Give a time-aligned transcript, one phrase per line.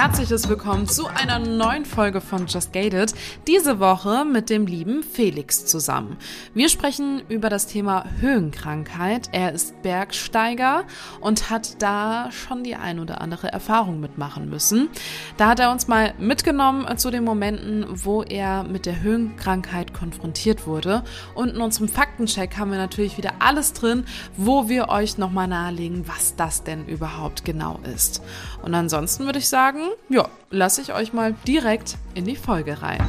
[0.00, 3.12] Herzliches Willkommen zu einer neuen Folge von Just Gated.
[3.46, 6.16] Diese Woche mit dem lieben Felix zusammen.
[6.54, 9.28] Wir sprechen über das Thema Höhenkrankheit.
[9.32, 10.84] Er ist Bergsteiger
[11.20, 14.88] und hat da schon die ein oder andere Erfahrung mitmachen müssen.
[15.36, 20.66] Da hat er uns mal mitgenommen zu den Momenten, wo er mit der Höhenkrankheit konfrontiert
[20.66, 21.04] wurde.
[21.34, 24.06] Und in unserem Faktencheck haben wir natürlich wieder alles drin,
[24.38, 28.22] wo wir euch nochmal nahelegen, was das denn überhaupt genau ist.
[28.62, 33.00] Und ansonsten würde ich sagen, ja, lasse ich euch mal direkt in die Folge rein.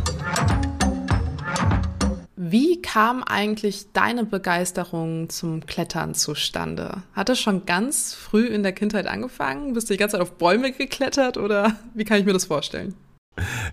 [2.35, 7.03] Wie kam eigentlich deine Begeisterung zum Klettern zustande?
[7.13, 9.73] Hat es schon ganz früh in der Kindheit angefangen?
[9.73, 12.95] Bist du die ganze Zeit auf Bäume geklettert oder wie kann ich mir das vorstellen?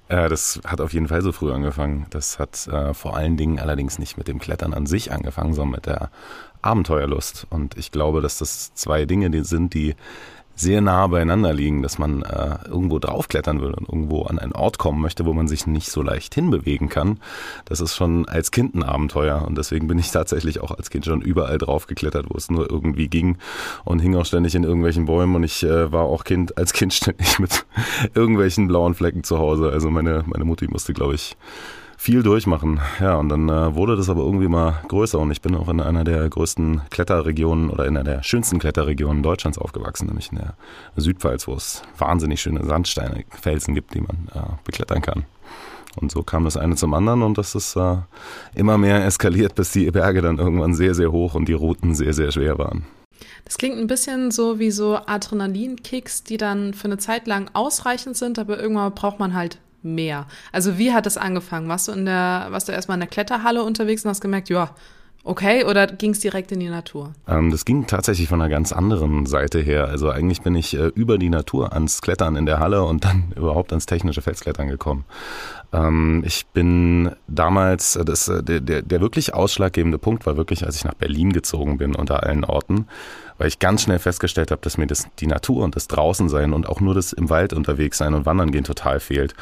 [0.09, 2.07] Äh, das hat auf jeden Fall so früh angefangen.
[2.11, 5.77] Das hat äh, vor allen Dingen allerdings nicht mit dem Klettern an sich angefangen, sondern
[5.77, 6.11] mit der
[6.63, 7.47] Abenteuerlust.
[7.51, 9.97] Und ich glaube, dass das zwei Dinge sind, die
[10.61, 14.79] sehr nah beieinander liegen, dass man äh, irgendwo draufklettern will und irgendwo an einen Ort
[14.79, 17.21] kommen möchte, wo man sich nicht so leicht hinbewegen kann.
[17.65, 21.05] Das ist schon als Kind ein Abenteuer und deswegen bin ich tatsächlich auch als Kind
[21.05, 23.39] schon überall draufgeklettert, wo es nur irgendwie ging
[23.85, 26.93] und hing auch ständig in irgendwelchen Bäumen und ich äh, war auch Kind als Kind
[26.93, 27.67] ständig mit
[28.15, 29.71] irgendwelchen blauen Flecken zu Hause.
[29.71, 31.37] Also meine meine Mutti musste, glaube ich,
[31.99, 32.81] viel durchmachen.
[33.01, 35.81] Ja, und dann äh, wurde das aber irgendwie mal größer und ich bin auch in
[35.81, 40.55] einer der größten Kletterregionen oder in einer der schönsten Kletterregionen Deutschlands aufgewachsen, nämlich in der
[40.97, 45.25] Südpfalz, wo es wahnsinnig schöne Sandsteine, Felsen gibt, die man äh, beklettern kann.
[46.01, 47.97] Und so kam das eine zum anderen und das ist äh,
[48.55, 52.15] immer mehr eskaliert, bis die Berge dann irgendwann sehr, sehr hoch und die Routen sehr,
[52.15, 52.85] sehr schwer waren.
[53.45, 58.17] Das klingt ein bisschen so wie so Adrenalinkicks, die dann für eine Zeit lang ausreichend
[58.17, 60.27] sind, aber irgendwann braucht man halt mehr.
[60.53, 61.69] Also wie hat das angefangen?
[61.69, 64.75] Warst du in der, warst du erstmal in der Kletterhalle unterwegs und hast gemerkt, ja,
[65.29, 67.13] okay, oder ging es direkt in die Natur?
[67.29, 69.89] Ähm, das ging tatsächlich von einer ganz anderen Seite her.
[69.89, 73.33] Also eigentlich bin ich äh, über die Natur ans Klettern in der Halle und dann
[73.37, 75.05] überhaupt ans technische Felsklettern gekommen.
[75.73, 80.65] Ähm, ich bin damals, äh, das, äh, der, der, der wirklich ausschlaggebende Punkt war wirklich,
[80.65, 82.87] als ich nach Berlin gezogen bin unter allen Orten
[83.39, 86.69] weil ich ganz schnell festgestellt habe, dass mir das, die Natur und das Draußensein und
[86.69, 89.35] auch nur das im Wald unterwegs sein und wandern gehen total fehlt.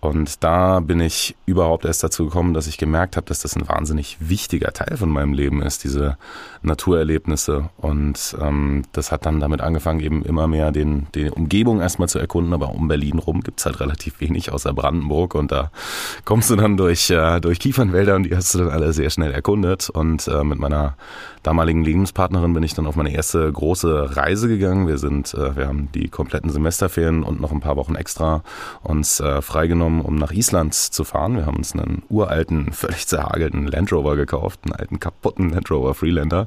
[0.00, 3.68] Und da bin ich überhaupt erst dazu gekommen, dass ich gemerkt habe, dass das ein
[3.68, 6.16] wahnsinnig wichtiger Teil von meinem Leben ist, diese
[6.62, 7.68] Naturerlebnisse.
[7.76, 12.18] Und ähm, das hat dann damit angefangen, eben immer mehr den, die Umgebung erstmal zu
[12.18, 12.54] erkunden.
[12.54, 15.34] Aber um Berlin rum gibt's halt relativ wenig außer Brandenburg.
[15.34, 15.70] Und da
[16.24, 19.32] kommst du dann durch, äh, durch Kiefernwälder und die hast du dann alle sehr schnell
[19.32, 19.90] erkundet.
[19.90, 20.96] Und äh, mit meiner
[21.42, 24.86] damaligen Lebenspartnerin bin ich dann auf meine erste große Reise gegangen.
[24.86, 28.42] Wir sind, äh, wir haben die kompletten Semesterferien und noch ein paar Wochen extra
[28.82, 31.36] uns äh, freigenommen, um nach Island zu fahren.
[31.36, 35.94] Wir haben uns einen uralten, völlig zerhagelten Land Rover gekauft, einen alten kaputten Land Rover
[35.94, 36.46] Freelander.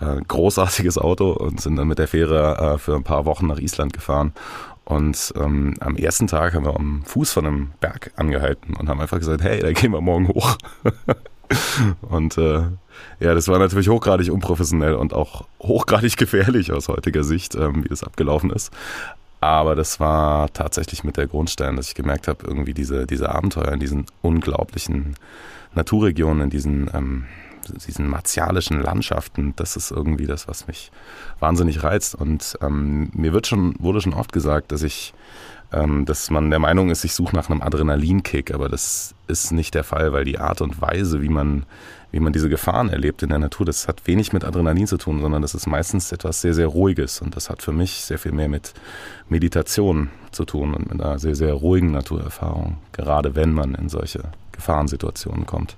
[0.00, 3.58] Äh, großartiges Auto und sind dann mit der Fähre äh, für ein paar Wochen nach
[3.58, 4.32] Island gefahren.
[4.84, 9.00] Und ähm, am ersten Tag haben wir am Fuß von einem Berg angehalten und haben
[9.00, 10.56] einfach gesagt, hey, da gehen wir morgen hoch.
[12.02, 12.62] und äh,
[13.18, 17.88] ja, das war natürlich hochgradig unprofessionell und auch hochgradig gefährlich aus heutiger Sicht, ähm, wie
[17.88, 18.72] das abgelaufen ist.
[19.46, 23.70] Aber das war tatsächlich mit der Grundstein, dass ich gemerkt habe, irgendwie diese, diese Abenteuer
[23.70, 25.14] in diesen unglaublichen
[25.72, 27.26] Naturregionen, in diesen, ähm,
[27.86, 30.90] diesen martialischen Landschaften, das ist irgendwie das, was mich
[31.38, 32.16] wahnsinnig reizt.
[32.16, 35.14] Und ähm, mir wird schon, wurde schon oft gesagt, dass ich
[35.72, 39.74] ähm, dass man der Meinung ist, ich suche nach einem Adrenalinkick, aber das ist nicht
[39.74, 41.66] der Fall, weil die Art und Weise, wie man,
[42.12, 45.20] wie man diese Gefahren erlebt in der Natur, das hat wenig mit Adrenalin zu tun,
[45.20, 48.32] sondern das ist meistens etwas sehr, sehr Ruhiges und das hat für mich sehr viel
[48.32, 48.74] mehr mit
[49.28, 54.22] Meditation zu tun und mit einer sehr, sehr ruhigen Naturerfahrung, gerade wenn man in solche
[54.52, 55.76] Gefahrensituationen kommt.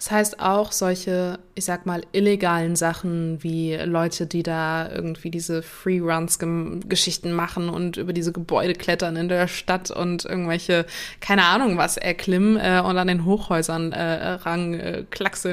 [0.00, 5.62] Das heißt auch solche, ich sag mal, illegalen Sachen wie Leute, die da irgendwie diese
[5.62, 10.86] Free-Runs-Geschichten machen und über diese Gebäude klettern in der Stadt und irgendwelche,
[11.20, 15.04] keine Ahnung was, erklimmen äh, und an den Hochhäusern äh, rang äh,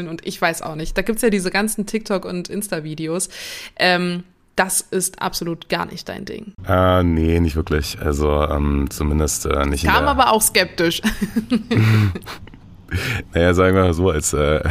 [0.08, 0.98] und ich weiß auch nicht.
[0.98, 3.28] Da gibt's ja diese ganzen TikTok- und Insta-Videos.
[3.76, 4.24] Ähm,
[4.56, 6.54] das ist absolut gar nicht dein Ding.
[6.66, 8.00] Äh, nee, nicht wirklich.
[8.00, 9.84] Also ähm, zumindest äh, nicht.
[9.84, 11.02] Kam aber auch skeptisch.
[13.34, 14.62] Naja, sagen wir mal so, als, äh,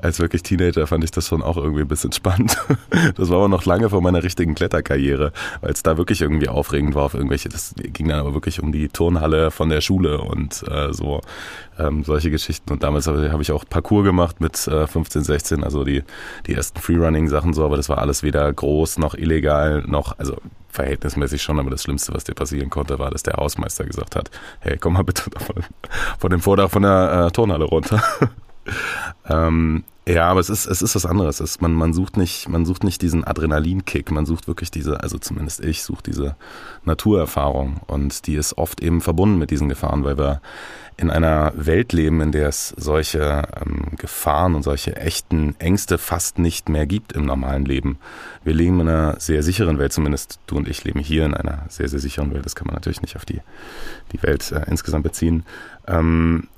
[0.00, 2.56] als wirklich Teenager fand ich das schon auch irgendwie ein bisschen spannend.
[3.16, 6.94] Das war aber noch lange vor meiner richtigen Kletterkarriere, weil es da wirklich irgendwie aufregend
[6.94, 10.64] war auf irgendwelche, das ging dann aber wirklich um die Turnhalle von der Schule und
[10.68, 11.20] äh, so
[11.78, 12.72] ähm, solche Geschichten.
[12.72, 16.02] Und damals habe hab ich auch Parcours gemacht mit äh, 15, 16, also die,
[16.46, 20.36] die ersten Freerunning-Sachen so, aber das war alles weder groß noch illegal noch, also
[20.68, 24.30] verhältnismäßig schon, aber das Schlimmste, was dir passieren konnte, war, dass der Hausmeister gesagt hat,
[24.60, 25.64] hey, komm mal bitte von,
[26.18, 28.02] von dem Vordach von der äh, Turnhalle runter.
[29.28, 31.38] ähm, ja, aber es ist, es ist was anderes.
[31.38, 35.16] Es, man, man, sucht nicht, man sucht nicht diesen Adrenalinkick, man sucht wirklich diese, also
[35.18, 36.36] zumindest ich suche diese
[36.84, 40.40] Naturerfahrung und die ist oft eben verbunden mit diesen Gefahren, weil wir
[40.96, 46.38] in einer Welt leben, in der es solche ähm, Gefahren und solche echten Ängste fast
[46.38, 47.98] nicht mehr gibt im normalen Leben.
[48.44, 51.64] Wir leben in einer sehr sicheren Welt, zumindest du und ich leben hier in einer
[51.68, 52.44] sehr, sehr sicheren Welt.
[52.44, 53.40] Das kann man natürlich nicht auf die,
[54.12, 55.44] die Welt äh, insgesamt beziehen.
[55.86, 56.48] Ähm,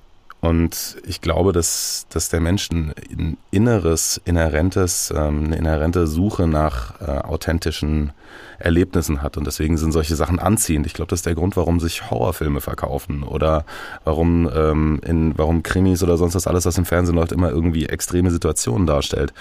[0.45, 7.01] und ich glaube, dass, dass der Mensch ein inneres, inhärentes, ähm, eine inhärente Suche nach
[7.01, 8.13] äh, authentischen
[8.59, 9.39] Erlebnissen hat.
[9.39, 10.85] Und deswegen sind solche Sachen anziehend.
[10.85, 13.65] Ich glaube, das ist der Grund, warum sich Horrorfilme verkaufen oder
[14.05, 17.87] warum, ähm, in, warum Krimis oder sonst was alles, was im Fernsehen läuft, immer irgendwie
[17.87, 19.33] extreme Situationen darstellt.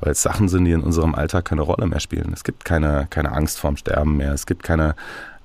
[0.00, 2.32] Weil es Sachen sind, die in unserem Alltag keine Rolle mehr spielen.
[2.32, 4.32] Es gibt keine, keine Angst vorm Sterben mehr.
[4.32, 4.94] Es gibt keine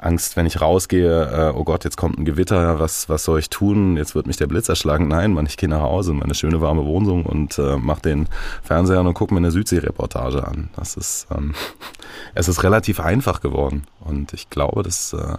[0.01, 3.50] Angst, wenn ich rausgehe, äh, oh Gott, jetzt kommt ein Gewitter, was, was soll ich
[3.50, 3.98] tun?
[3.98, 5.07] Jetzt wird mich der Blitz erschlagen.
[5.07, 8.27] Nein, Mann, ich gehe nach Hause in meine schöne warme Wohnung und äh, mache den
[8.63, 10.69] Fernseher an und gucke mir eine Südsee-Reportage an.
[10.75, 11.53] Das ist, ähm,
[12.33, 13.83] es ist relativ einfach geworden.
[14.00, 15.38] Und ich glaube, dass äh,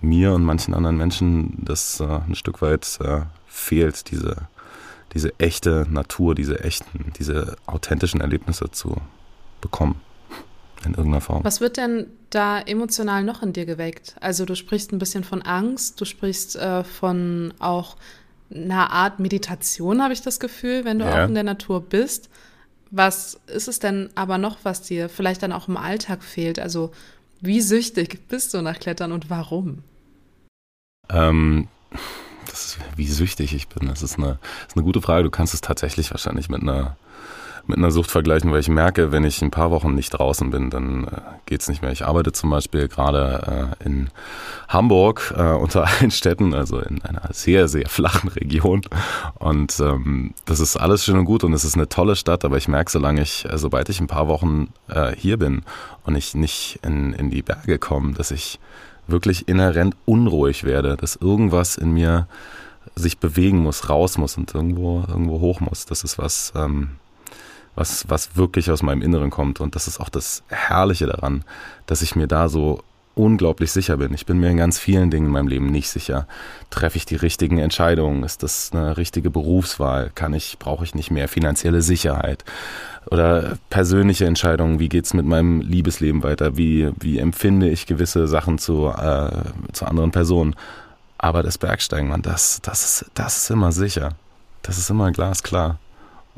[0.00, 4.48] mir und manchen anderen Menschen das äh, ein Stück weit äh, fehlt, diese,
[5.14, 8.96] diese echte Natur, diese echten, diese authentischen Erlebnisse zu
[9.60, 10.00] bekommen
[10.84, 11.44] in irgendeiner Form.
[11.44, 14.16] Was wird denn da emotional noch in dir geweckt?
[14.20, 17.96] Also du sprichst ein bisschen von Angst, du sprichst äh, von auch
[18.54, 21.24] einer Art Meditation, habe ich das Gefühl, wenn du ja.
[21.24, 22.28] auch in der Natur bist.
[22.90, 26.58] Was ist es denn aber noch, was dir vielleicht dann auch im Alltag fehlt?
[26.58, 26.92] Also
[27.40, 29.82] wie süchtig bist du nach Klettern und warum?
[31.08, 31.68] Ähm,
[32.46, 35.24] das ist, wie süchtig ich bin, das ist eine, das ist eine gute Frage.
[35.24, 36.96] Du kannst es tatsächlich wahrscheinlich mit einer
[37.66, 40.70] mit einer Sucht vergleichen, weil ich merke, wenn ich ein paar Wochen nicht draußen bin,
[40.70, 41.92] dann äh, geht's nicht mehr.
[41.92, 44.10] Ich arbeite zum Beispiel gerade äh, in
[44.68, 48.82] Hamburg äh, unter allen Städten, also in einer sehr, sehr flachen Region.
[49.34, 52.56] Und ähm, das ist alles schön und gut und es ist eine tolle Stadt, aber
[52.56, 55.62] ich merke, solange ich, äh, sobald ich ein paar Wochen äh, hier bin
[56.04, 58.58] und ich nicht in, in die Berge komme, dass ich
[59.06, 62.26] wirklich inhärent unruhig werde, dass irgendwas in mir
[62.94, 65.86] sich bewegen muss, raus muss und irgendwo, irgendwo hoch muss.
[65.86, 66.90] Das ist was, ähm,
[67.74, 69.60] was, was wirklich aus meinem Inneren kommt.
[69.60, 71.44] Und das ist auch das Herrliche daran,
[71.86, 72.82] dass ich mir da so
[73.14, 74.14] unglaublich sicher bin.
[74.14, 76.26] Ich bin mir in ganz vielen Dingen in meinem Leben nicht sicher.
[76.70, 78.22] Treffe ich die richtigen Entscheidungen?
[78.22, 80.10] Ist das eine richtige Berufswahl?
[80.14, 82.44] Kann ich, brauche ich nicht mehr finanzielle Sicherheit?
[83.10, 86.56] Oder persönliche Entscheidungen, wie geht's mit meinem Liebesleben weiter?
[86.56, 89.42] Wie, wie empfinde ich gewisse Sachen zu, äh,
[89.72, 90.54] zu anderen Personen?
[91.18, 94.10] Aber das Bergsteigen, man, das, das, ist, das ist immer sicher.
[94.62, 95.78] Das ist immer glasklar.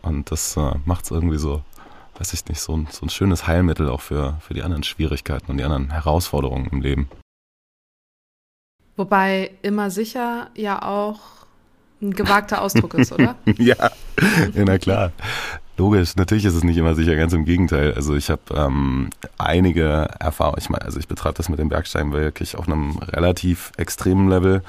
[0.04, 1.62] Und das äh, macht es irgendwie so,
[2.18, 5.50] weiß ich nicht, so ein, so ein schönes Heilmittel auch für, für die anderen Schwierigkeiten
[5.50, 7.08] und die anderen Herausforderungen im Leben.
[8.96, 11.20] Wobei immer sicher ja auch
[12.00, 13.36] ein gewagter Ausdruck ist, oder?
[13.58, 13.90] ja,
[14.54, 15.12] na klar.
[15.76, 17.94] Logisch, natürlich ist es nicht immer sicher, ganz im Gegenteil.
[17.94, 22.12] Also ich habe ähm, einige Erfahrungen, ich meine, also ich betreibe das mit dem Bergsteigen
[22.12, 24.62] wirklich auf einem relativ extremen Level.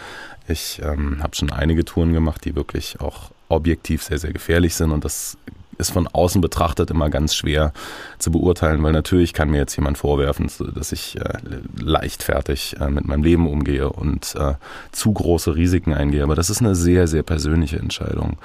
[0.47, 4.91] Ich ähm, habe schon einige Touren gemacht, die wirklich auch objektiv sehr, sehr gefährlich sind
[4.91, 5.37] und das
[5.77, 7.73] ist von außen betrachtet immer ganz schwer
[8.17, 11.33] zu beurteilen, weil natürlich kann mir jetzt jemand vorwerfen, dass ich äh,
[11.77, 14.53] leichtfertig äh, mit meinem Leben umgehe und äh,
[14.91, 16.23] zu große Risiken eingehe.
[16.23, 18.37] Aber das ist eine sehr, sehr persönliche Entscheidung.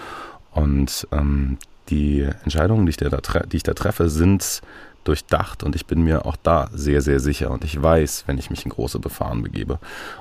[0.52, 3.08] Und ähm, die Entscheidungen, die ich, da,
[3.46, 4.60] die ich da treffe, sind
[5.10, 8.48] durchdacht und ich bin mir auch da sehr, sehr sicher und ich weiß, wenn ich
[8.48, 9.80] mich in große Befahren begebe.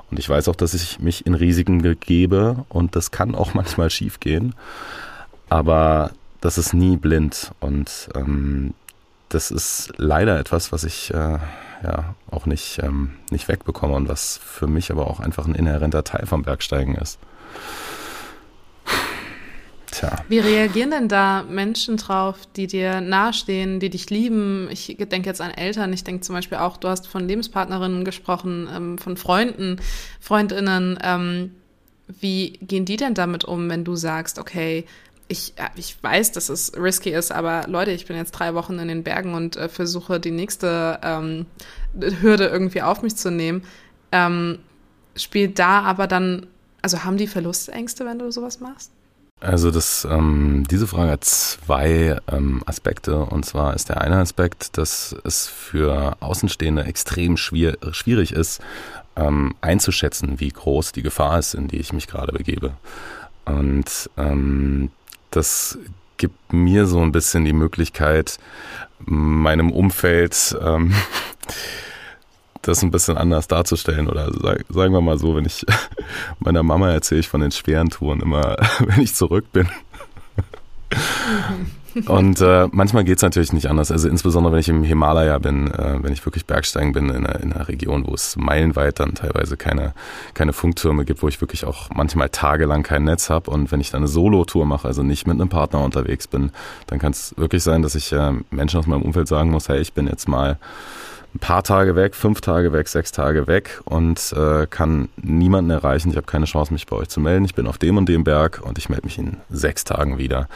[0.10, 3.92] Und ich weiß auch, dass ich mich in Risiken begebe und das kann auch manchmal
[3.92, 4.56] schief gehen,
[5.48, 8.74] aber das ist nie blind und ähm,
[9.30, 11.38] das ist leider etwas, was ich äh,
[11.84, 16.04] ja auch nicht, ähm, nicht wegbekomme und was für mich aber auch einfach ein inhärenter
[16.04, 17.20] Teil vom Bergsteigen ist.
[19.92, 20.24] Tja.
[20.28, 24.68] Wie reagieren denn da Menschen drauf, die dir nahestehen, die dich lieben?
[24.72, 28.68] Ich denke jetzt an Eltern, ich denke zum Beispiel auch, du hast von Lebenspartnerinnen gesprochen,
[28.74, 29.80] ähm, von Freunden,
[30.20, 31.00] Freundinnen.
[31.04, 31.56] Ähm,
[32.08, 34.86] wie gehen die denn damit um, wenn du sagst, okay,
[35.28, 38.88] ich, ich weiß, dass es risky ist, aber Leute, ich bin jetzt drei Wochen in
[38.88, 41.46] den Bergen und äh, versuche die nächste ähm,
[42.22, 43.64] Hürde irgendwie auf mich zu nehmen.
[44.12, 44.60] Ähm,
[45.16, 46.48] spielt da aber dann,
[46.82, 48.92] also haben die Verlustängste, wenn du sowas machst?
[49.42, 53.18] Also das, ähm, diese Frage hat zwei ähm, Aspekte.
[53.20, 58.62] Und zwar ist der eine Aspekt, dass es für Außenstehende extrem schwier schwierig ist,
[59.16, 62.74] ähm, einzuschätzen, wie groß die Gefahr ist, in die ich mich gerade begebe.
[63.46, 64.92] Und ähm,
[65.32, 65.78] das
[66.18, 68.40] gibt mir so ein bisschen die Möglichkeit,
[69.00, 70.94] meinem Umfeld ähm,
[72.62, 74.08] das ein bisschen anders darzustellen.
[74.08, 75.66] Oder sag, sagen wir mal so, wenn ich
[76.40, 79.70] meiner Mama erzähle ich von den schweren Touren immer, wenn ich zurück bin.
[82.06, 83.92] Und äh, manchmal geht es natürlich nicht anders.
[83.92, 87.40] Also insbesondere wenn ich im Himalaya bin, äh, wenn ich wirklich Bergsteigen bin in einer,
[87.40, 89.94] in einer Region, wo es meilenweit dann teilweise keine,
[90.34, 93.50] keine Funktürme gibt, wo ich wirklich auch manchmal tagelang kein Netz habe.
[93.50, 96.52] Und wenn ich dann eine Solo-Tour mache, also nicht mit einem Partner unterwegs bin,
[96.88, 99.80] dann kann es wirklich sein, dass ich äh, Menschen aus meinem Umfeld sagen muss, hey,
[99.80, 100.60] ich bin jetzt mal
[101.36, 106.10] ein paar Tage weg, fünf Tage weg, sechs Tage weg und äh, kann niemanden erreichen.
[106.10, 107.46] Ich habe keine Chance, mich bei euch zu melden.
[107.46, 110.48] Ich bin auf dem und dem Berg und ich melde mich in sechs Tagen wieder.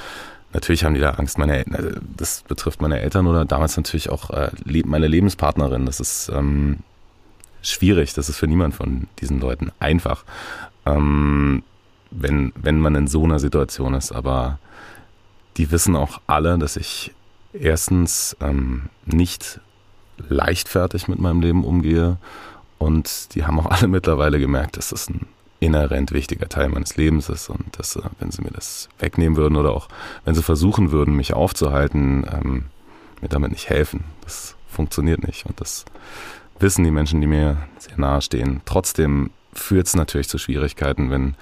[0.51, 1.37] Natürlich haben die da Angst.
[1.37, 4.49] Meine, äh, das betrifft meine Eltern oder damals natürlich auch äh,
[4.85, 5.85] meine Lebenspartnerin.
[5.85, 6.79] Das ist ähm,
[7.61, 8.13] schwierig.
[8.13, 10.23] Das ist für niemand von diesen Leuten einfach,
[10.85, 11.63] ähm,
[12.09, 14.11] wenn, wenn man in so einer Situation ist.
[14.11, 14.57] Aber
[15.57, 17.13] die wissen auch alle, dass ich
[17.53, 19.59] erstens ähm, nicht
[20.17, 22.17] leichtfertig mit meinem Leben umgehe.
[22.77, 25.27] Und die haben auch alle mittlerweile gemerkt, dass das ein
[25.59, 29.55] inhärent wichtiger Teil meines Lebens ist und dass, äh, wenn sie mir das wegnehmen würden
[29.55, 29.87] oder auch
[30.25, 32.65] wenn sie versuchen würden, mich aufzuhalten, ähm,
[33.21, 34.03] mir damit nicht helfen.
[34.23, 35.85] Das funktioniert nicht und das
[36.59, 38.61] wissen die Menschen, die mir sehr nahe stehen.
[38.65, 41.35] Trotzdem führt es natürlich zu Schwierigkeiten, wenn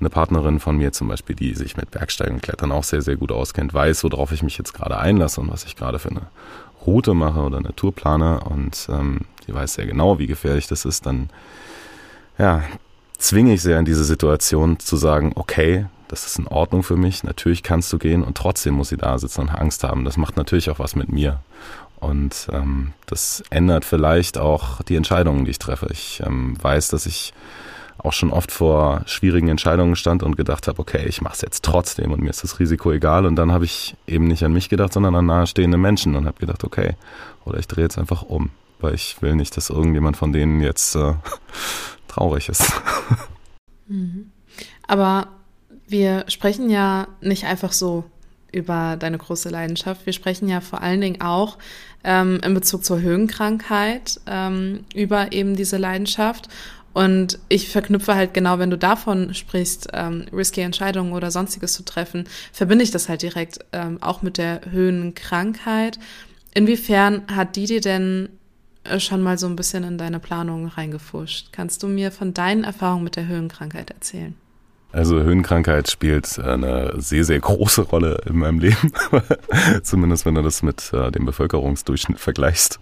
[0.00, 3.16] eine Partnerin von mir zum Beispiel, die sich mit Bergsteigen und Klettern auch sehr, sehr
[3.16, 6.22] gut auskennt, weiß, worauf ich mich jetzt gerade einlasse und was ich gerade für eine
[6.86, 10.84] Route mache oder eine Tour plane und ähm, die weiß sehr genau, wie gefährlich das
[10.84, 11.30] ist, dann
[12.38, 12.62] ja,
[13.18, 17.22] zwinge ich sehr in diese Situation zu sagen, okay, das ist in Ordnung für mich,
[17.22, 20.04] natürlich kannst du gehen und trotzdem muss sie da sitzen und Angst haben.
[20.04, 21.40] Das macht natürlich auch was mit mir.
[22.00, 25.88] Und ähm, das ändert vielleicht auch die Entscheidungen, die ich treffe.
[25.92, 27.34] Ich ähm, weiß, dass ich
[28.04, 31.64] auch schon oft vor schwierigen Entscheidungen stand und gedacht habe, okay, ich mache es jetzt
[31.64, 33.26] trotzdem und mir ist das Risiko egal.
[33.26, 36.38] Und dann habe ich eben nicht an mich gedacht, sondern an nahestehende Menschen und habe
[36.38, 36.96] gedacht, okay,
[37.44, 40.94] oder ich drehe jetzt einfach um, weil ich will nicht, dass irgendjemand von denen jetzt
[40.96, 41.14] äh,
[42.08, 42.72] traurig ist.
[43.86, 44.30] Mhm.
[44.86, 45.28] Aber
[45.86, 48.04] wir sprechen ja nicht einfach so
[48.52, 50.06] über deine große Leidenschaft.
[50.06, 51.58] Wir sprechen ja vor allen Dingen auch
[52.04, 56.48] ähm, in Bezug zur Höhenkrankheit ähm, über eben diese Leidenschaft.
[56.92, 61.84] Und ich verknüpfe halt genau, wenn du davon sprichst, ähm, risky Entscheidungen oder sonstiges zu
[61.84, 65.98] treffen, verbinde ich das halt direkt ähm, auch mit der Höhenkrankheit.
[66.52, 68.28] Inwiefern hat die dir denn
[68.84, 71.52] äh, schon mal so ein bisschen in deine Planung reingefuscht?
[71.52, 74.34] Kannst du mir von deinen Erfahrungen mit der Höhenkrankheit erzählen?
[74.92, 78.92] Also Höhenkrankheit spielt eine sehr, sehr große Rolle in meinem Leben.
[79.84, 82.80] Zumindest wenn du das mit äh, dem Bevölkerungsdurchschnitt vergleichst.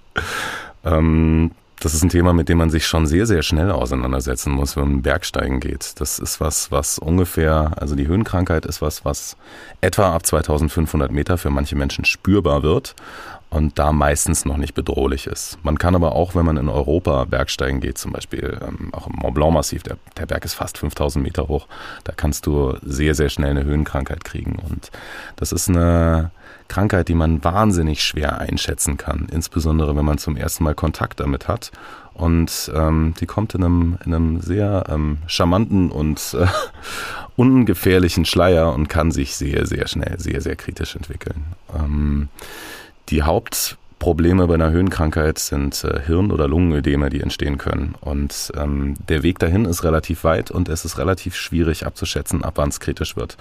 [0.85, 1.50] Ähm,
[1.81, 4.85] das ist ein Thema, mit dem man sich schon sehr, sehr schnell auseinandersetzen muss, wenn
[4.85, 6.01] man Bergsteigen geht.
[6.01, 9.37] Das ist was, was ungefähr, also die Höhenkrankheit ist was, was
[9.81, 12.95] etwa ab 2500 Meter für manche Menschen spürbar wird
[13.51, 15.59] und da meistens noch nicht bedrohlich ist.
[15.63, 19.15] Man kann aber auch, wenn man in Europa Bergsteigen geht, zum Beispiel ähm, auch im
[19.15, 21.67] Mont Blanc Massiv, der, der Berg ist fast 5000 Meter hoch,
[22.05, 24.57] da kannst du sehr, sehr schnell eine Höhenkrankheit kriegen.
[24.69, 24.91] Und
[25.37, 26.31] das ist eine
[26.69, 31.49] Krankheit, die man wahnsinnig schwer einschätzen kann, insbesondere wenn man zum ersten Mal Kontakt damit
[31.49, 31.73] hat.
[32.15, 36.47] Und ähm, die kommt in einem, in einem sehr ähm, charmanten und äh,
[37.37, 41.45] ungefährlichen Schleier und kann sich sehr, sehr schnell, sehr, sehr kritisch entwickeln.
[41.75, 42.29] Ähm,
[43.09, 47.95] die Hauptprobleme bei einer Höhenkrankheit sind äh, Hirn- oder Lungenödeme, die entstehen können.
[48.01, 52.55] Und ähm, der Weg dahin ist relativ weit und es ist relativ schwierig abzuschätzen, ab
[52.57, 53.37] wann es kritisch wird.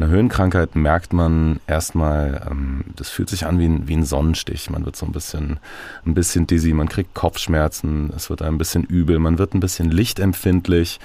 [0.00, 4.70] Eine Höhenkrankheit merkt man erstmal, ähm, das fühlt sich an wie ein, wie ein Sonnenstich.
[4.70, 5.58] Man wird so ein bisschen,
[6.06, 9.90] ein bisschen dizzy, man kriegt Kopfschmerzen, es wird ein bisschen übel, man wird ein bisschen
[9.90, 11.00] lichtempfindlich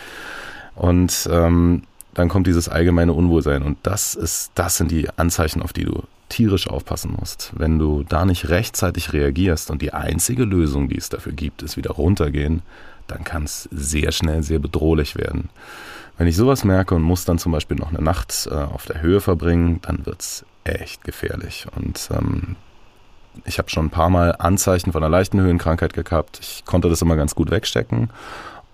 [0.75, 1.81] und ähm,
[2.13, 6.03] dann kommt dieses allgemeine Unwohlsein und das ist, das sind die Anzeichen, auf die du
[6.29, 7.51] tierisch aufpassen musst.
[7.55, 11.77] Wenn du da nicht rechtzeitig reagierst und die einzige Lösung, die es dafür gibt, ist
[11.77, 12.61] wieder runtergehen,
[13.07, 15.49] dann kann es sehr schnell sehr bedrohlich werden.
[16.17, 19.01] Wenn ich sowas merke und muss dann zum Beispiel noch eine Nacht äh, auf der
[19.01, 21.65] Höhe verbringen, dann wird es echt gefährlich.
[21.75, 22.55] Und ähm,
[23.45, 26.39] ich habe schon ein paar Mal Anzeichen von einer leichten Höhenkrankheit gehabt.
[26.39, 28.09] Ich konnte das immer ganz gut wegstecken.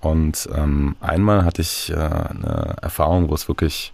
[0.01, 3.93] Und ähm, einmal hatte ich äh, eine Erfahrung, wo es wirklich,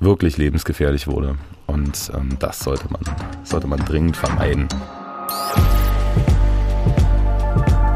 [0.00, 1.36] wirklich lebensgefährlich wurde.
[1.66, 3.02] Und ähm, das sollte man,
[3.42, 4.68] sollte man dringend vermeiden.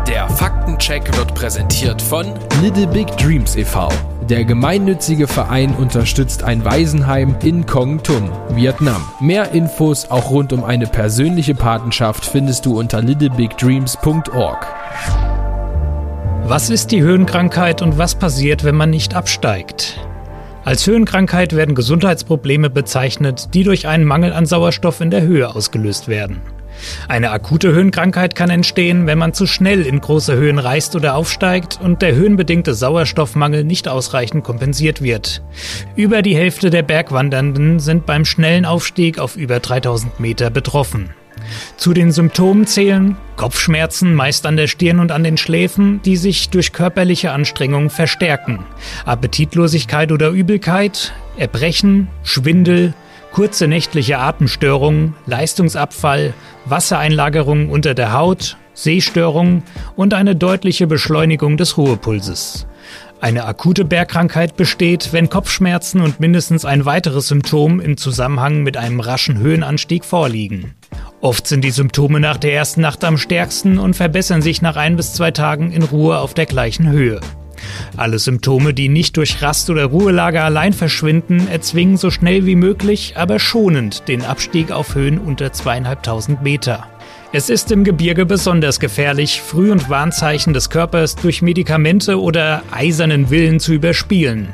[0.07, 3.91] Der Faktencheck wird präsentiert von Little Big Dreams e.V
[4.29, 9.03] Der gemeinnützige Verein unterstützt ein Waisenheim in Kong Tum, Vietnam.
[9.21, 14.67] Mehr Infos auch rund um eine persönliche Patenschaft findest du unter littlebigdreams.org.
[16.45, 19.99] Was ist die Höhenkrankheit und was passiert, wenn man nicht absteigt?
[20.63, 26.07] Als Höhenkrankheit werden Gesundheitsprobleme bezeichnet, die durch einen Mangel an Sauerstoff in der Höhe ausgelöst
[26.09, 26.43] werden.
[27.09, 31.79] Eine akute Höhenkrankheit kann entstehen, wenn man zu schnell in große Höhen reist oder aufsteigt
[31.83, 35.43] und der höhenbedingte Sauerstoffmangel nicht ausreichend kompensiert wird.
[35.97, 41.11] Über die Hälfte der Bergwandernden sind beim schnellen Aufstieg auf über 3000 Meter betroffen.
[41.77, 46.51] Zu den Symptomen zählen Kopfschmerzen, meist an der Stirn und an den Schläfen, die sich
[46.51, 48.65] durch körperliche Anstrengungen verstärken,
[49.05, 52.95] Appetitlosigkeit oder Übelkeit, Erbrechen, Schwindel,
[53.33, 59.63] kurze nächtliche Atemstörungen, Leistungsabfall, Wassereinlagerungen unter der Haut, Sehstörungen
[59.97, 62.67] und eine deutliche Beschleunigung des Ruhepulses.
[63.21, 69.01] Eine akute Bergkrankheit besteht, wenn Kopfschmerzen und mindestens ein weiteres Symptom im Zusammenhang mit einem
[69.01, 70.75] raschen Höhenanstieg vorliegen.
[71.21, 74.95] Oft sind die Symptome nach der ersten Nacht am stärksten und verbessern sich nach ein
[74.95, 77.21] bis zwei Tagen in Ruhe auf der gleichen Höhe.
[77.97, 83.15] Alle Symptome, die nicht durch Rast- oder Ruhelage allein verschwinden, erzwingen so schnell wie möglich,
[83.17, 86.87] aber schonend den Abstieg auf Höhen unter zweieinhalbtausend Meter.
[87.31, 93.29] Es ist im Gebirge besonders gefährlich, Früh- und Warnzeichen des Körpers durch Medikamente oder eisernen
[93.29, 94.49] Willen zu überspielen.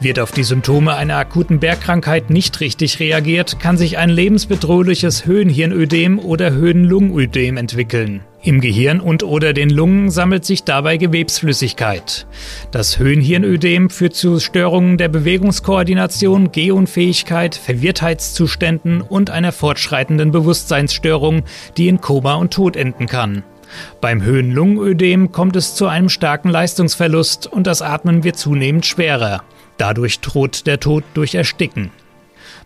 [0.00, 6.18] Wird auf die Symptome einer akuten Bergkrankheit nicht richtig reagiert, kann sich ein lebensbedrohliches Höhenhirnödem
[6.18, 8.22] oder Höhenlungenödem entwickeln.
[8.46, 12.28] Im Gehirn und oder den Lungen sammelt sich dabei Gewebsflüssigkeit.
[12.70, 21.42] Das Höhenhirnödem führt zu Störungen der Bewegungskoordination, Gehunfähigkeit, Verwirrtheitszuständen und einer fortschreitenden Bewusstseinsstörung,
[21.76, 23.42] die in Koma und Tod enden kann.
[24.00, 29.42] Beim Höhenlungenödem kommt es zu einem starken Leistungsverlust und das Atmen wird zunehmend schwerer.
[29.76, 31.90] Dadurch droht der Tod durch Ersticken.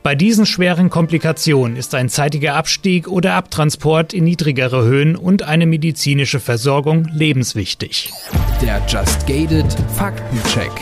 [0.02, 5.66] Bei diesen schweren Komplikationen ist ein zeitiger Abstieg oder Abtransport in niedrigere Höhen und eine
[5.66, 8.11] medizinische Versorgung lebenswichtig.
[8.62, 9.66] Der Just Gated
[9.97, 10.73] Faktencheck.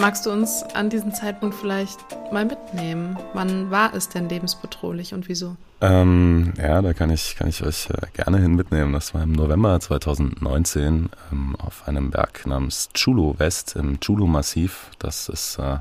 [0.00, 1.98] Magst du uns an diesem Zeitpunkt vielleicht
[2.32, 3.16] mal mitnehmen?
[3.34, 5.56] Wann war es denn lebensbedrohlich und wieso?
[5.80, 8.92] Ähm, ja, da kann ich, kann ich euch äh, gerne hin mitnehmen.
[8.92, 14.90] Das war im November 2019 ähm, auf einem Berg namens Chulu West im Chulu-Massiv.
[14.98, 15.78] Das ist äh,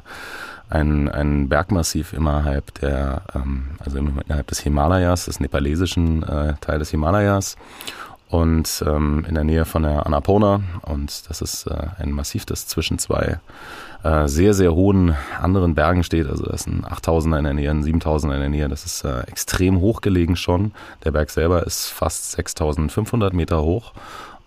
[0.69, 6.91] ein, ein Bergmassiv innerhalb der, ähm, also innerhalb des Himalayas, des nepalesischen äh, Teil des
[6.91, 7.55] Himalayas
[8.29, 10.61] und ähm, in der Nähe von der Annapurna.
[10.81, 13.39] Und das ist äh, ein Massiv, das zwischen zwei
[14.03, 16.27] äh, sehr, sehr hohen anderen Bergen steht.
[16.27, 18.67] Also das sind 8000er in der Nähe, ein 7000er in der Nähe.
[18.67, 20.73] Das ist äh, extrem hoch gelegen schon.
[21.05, 23.93] Der Berg selber ist fast 6500 Meter hoch.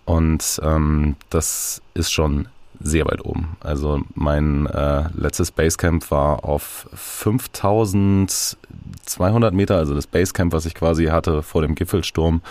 [0.05, 2.47] Und ähm, das ist schon
[2.83, 3.55] sehr weit oben.
[3.61, 11.05] Also mein äh, letztes Basecamp war auf 5200 Meter, also das Basecamp, was ich quasi
[11.05, 12.41] hatte vor dem Gipfelsturm,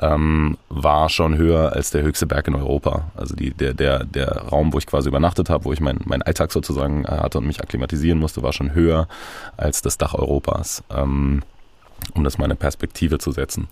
[0.00, 3.10] ähm, war schon höher als der höchste Berg in Europa.
[3.16, 6.22] Also die, der, der, der Raum, wo ich quasi übernachtet habe, wo ich meinen mein
[6.22, 9.08] Alltag sozusagen hatte und mich akklimatisieren musste, war schon höher
[9.56, 11.42] als das Dach Europas, ähm,
[12.14, 13.68] um das mal in Perspektive zu setzen.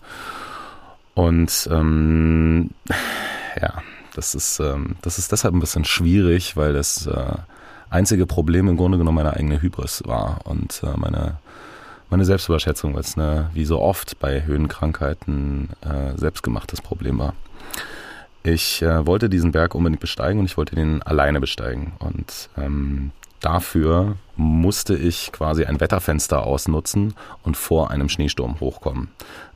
[1.14, 2.70] Und ähm,
[3.60, 3.82] ja,
[4.20, 7.36] das ist, ähm, das ist deshalb ein bisschen schwierig, weil das äh,
[7.88, 11.38] einzige Problem im Grunde genommen meine eigene Hybris war und äh, meine,
[12.10, 17.32] meine Selbstüberschätzung, weil es eine, wie so oft bei Höhenkrankheiten äh, selbstgemachtes Problem war.
[18.42, 21.92] Ich äh, wollte diesen Berg unbedingt besteigen und ich wollte den alleine besteigen.
[21.98, 29.08] Und ähm, dafür musste ich quasi ein Wetterfenster ausnutzen und vor einem Schneesturm hochkommen.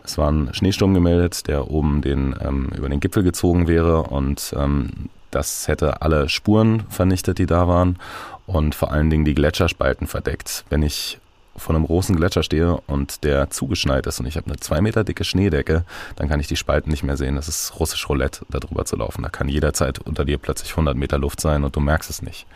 [0.05, 4.55] Es war ein Schneesturm gemeldet, der oben den, ähm, über den Gipfel gezogen wäre und
[4.57, 7.99] ähm, das hätte alle Spuren vernichtet, die da waren
[8.47, 10.65] und vor allen Dingen die Gletscherspalten verdeckt.
[10.69, 11.19] Wenn ich
[11.57, 15.05] vor einem großen Gletscher stehe und der zugeschneit ist und ich habe eine zwei Meter
[15.05, 15.85] dicke Schneedecke,
[16.17, 17.37] dann kann ich die Spalten nicht mehr sehen.
[17.37, 19.23] Das ist russisch Roulette, da drüber zu laufen.
[19.23, 22.47] Da kann jederzeit unter dir plötzlich 100 Meter Luft sein und du merkst es nicht.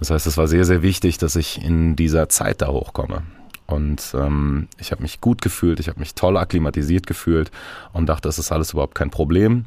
[0.00, 3.22] Das heißt, es war sehr, sehr wichtig, dass ich in dieser Zeit da hochkomme.
[3.66, 7.52] Und ähm, ich habe mich gut gefühlt, ich habe mich toll akklimatisiert gefühlt
[7.92, 9.66] und dachte, das ist alles überhaupt kein Problem.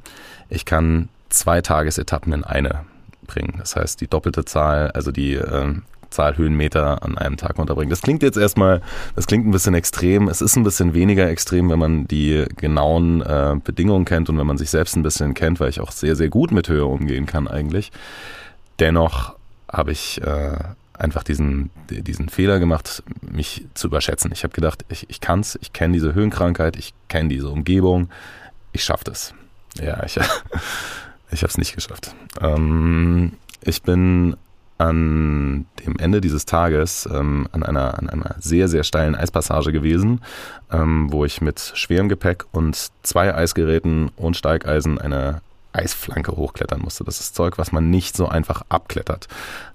[0.49, 2.81] Ich kann zwei Tagesetappen in eine
[3.25, 3.53] bringen.
[3.57, 5.75] Das heißt, die doppelte Zahl, also die äh,
[6.09, 7.89] Zahl Höhenmeter an einem Tag unterbringen.
[7.89, 8.81] Das klingt jetzt erstmal,
[9.15, 10.27] das klingt ein bisschen extrem.
[10.27, 14.47] Es ist ein bisschen weniger extrem, wenn man die genauen äh, Bedingungen kennt und wenn
[14.47, 17.25] man sich selbst ein bisschen kennt, weil ich auch sehr, sehr gut mit Höhe umgehen
[17.25, 17.91] kann eigentlich.
[18.79, 19.35] Dennoch
[19.73, 20.57] habe ich äh,
[20.97, 24.31] einfach diesen, diesen Fehler gemacht, mich zu überschätzen.
[24.31, 28.09] Ich habe gedacht, ich, ich kann es, ich kenne diese Höhenkrankheit, ich kenne diese Umgebung,
[28.71, 29.33] ich schaffe das.
[29.81, 30.17] Ja, ich,
[31.31, 32.15] ich habe es nicht geschafft.
[32.39, 34.37] Ähm, ich bin
[34.77, 40.21] an dem Ende dieses Tages ähm, an, einer, an einer sehr, sehr steilen Eispassage gewesen,
[40.71, 45.41] ähm, wo ich mit schwerem Gepäck und zwei Eisgeräten und Steigeisen eine
[45.73, 47.03] Eisflanke hochklettern musste.
[47.03, 49.27] Das ist Zeug, was man nicht so einfach abklettert.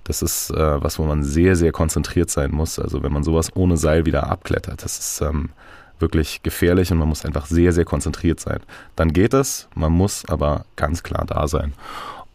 [0.04, 2.78] Das ist äh, was, wo man sehr, sehr konzentriert sein muss.
[2.78, 5.50] Also wenn man sowas ohne Seil wieder abklettert, das ist ähm,
[5.98, 8.60] wirklich gefährlich und man muss einfach sehr, sehr konzentriert sein.
[8.96, 11.74] Dann geht es, man muss aber ganz klar da sein.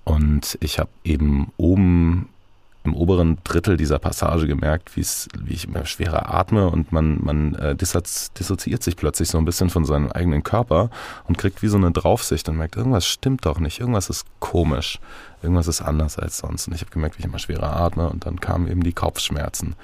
[0.04, 2.30] Und ich habe eben oben
[2.84, 5.02] im oberen Drittel dieser Passage gemerkt, wie
[5.48, 9.86] ich immer schwerer atme und man, man äh, dissoziiert sich plötzlich so ein bisschen von
[9.86, 10.89] seinem eigenen Körper
[11.26, 15.00] und kriegt wie so eine Draufsicht und merkt, irgendwas stimmt doch nicht, irgendwas ist komisch,
[15.41, 16.67] irgendwas ist anders als sonst.
[16.67, 19.76] Und ich habe gemerkt, wie ich immer schwerer atme und dann kamen eben die Kopfschmerzen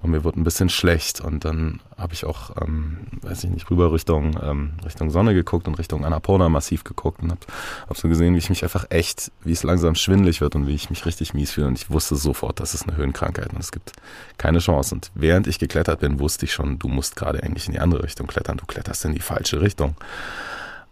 [0.00, 1.20] und mir wurde ein bisschen schlecht.
[1.20, 5.66] Und dann habe ich auch, ähm, weiß ich nicht, rüber Richtung, ähm, Richtung Sonne geguckt
[5.66, 7.40] und Richtung Annapurna massiv geguckt und habe
[7.88, 10.74] hab so gesehen, wie ich mich einfach echt, wie es langsam schwindelig wird und wie
[10.74, 11.66] ich mich richtig mies fühle.
[11.66, 13.92] Und ich wusste sofort, das ist eine Höhenkrankheit und es gibt
[14.36, 14.94] keine Chance.
[14.94, 18.04] Und während ich geklettert bin, wusste ich schon, du musst gerade eigentlich in die andere
[18.04, 19.96] Richtung klettern, du kletterst in die falsche Richtung.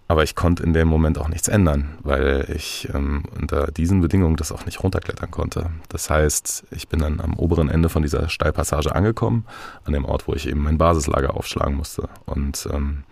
[0.08, 4.36] Aber ich konnte in dem Moment auch nichts ändern, weil ich ähm, unter diesen Bedingungen
[4.36, 5.70] das auch nicht runterklettern konnte.
[5.88, 9.46] Das heißt, ich bin dann am oberen Ende von dieser Steilpassage angekommen,
[9.84, 12.08] an dem Ort, wo ich eben mein Basislager aufschlagen musste.
[12.24, 13.02] Und ähm,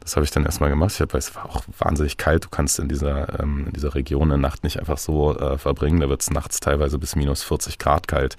[0.00, 0.92] das habe ich dann erstmal gemacht.
[0.94, 2.46] Ich hab, es war auch wahnsinnig kalt.
[2.46, 6.00] Du kannst in dieser, ähm, in dieser Region eine Nacht nicht einfach so äh, verbringen.
[6.00, 8.36] Da wird es nachts teilweise bis minus 40 Grad kalt.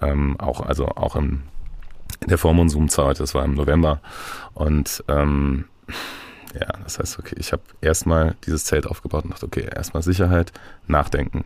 [0.00, 1.42] Ähm, auch, also auch im,
[2.20, 4.00] in der Vormonsumzeit, das war im November.
[4.54, 5.66] Und ähm,
[6.58, 10.52] ja, das heißt, okay, ich habe erstmal dieses Zelt aufgebaut und dachte, okay, erstmal Sicherheit,
[10.86, 11.44] nachdenken.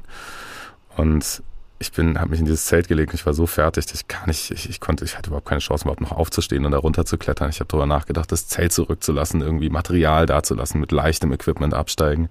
[0.97, 1.42] Und
[1.79, 4.09] ich bin, habe mich in dieses Zelt gelegt und ich war so fertig, dass ich
[4.09, 6.79] gar nicht, ich, ich konnte, ich hatte überhaupt keine Chance, überhaupt noch aufzustehen und da
[6.79, 7.51] runter zu klettern.
[7.51, 12.31] Ich habe darüber nachgedacht, das Zelt zurückzulassen, irgendwie Material dazulassen, mit leichtem Equipment absteigen.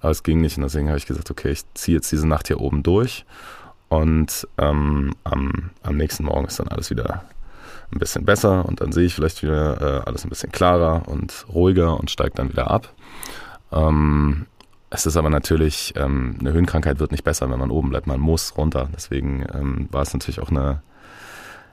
[0.00, 2.46] Aber es ging nicht und deswegen habe ich gesagt, okay, ich ziehe jetzt diese Nacht
[2.46, 3.26] hier oben durch
[3.88, 7.24] und ähm, am, am nächsten Morgen ist dann alles wieder
[7.92, 11.46] ein bisschen besser und dann sehe ich vielleicht wieder äh, alles ein bisschen klarer und
[11.52, 12.92] ruhiger und steige dann wieder ab.
[13.72, 14.46] Ähm,
[14.90, 18.06] es ist aber natürlich, ähm, eine Höhenkrankheit wird nicht besser, wenn man oben bleibt.
[18.06, 18.88] Man muss runter.
[18.94, 20.82] Deswegen ähm, war es natürlich auch eine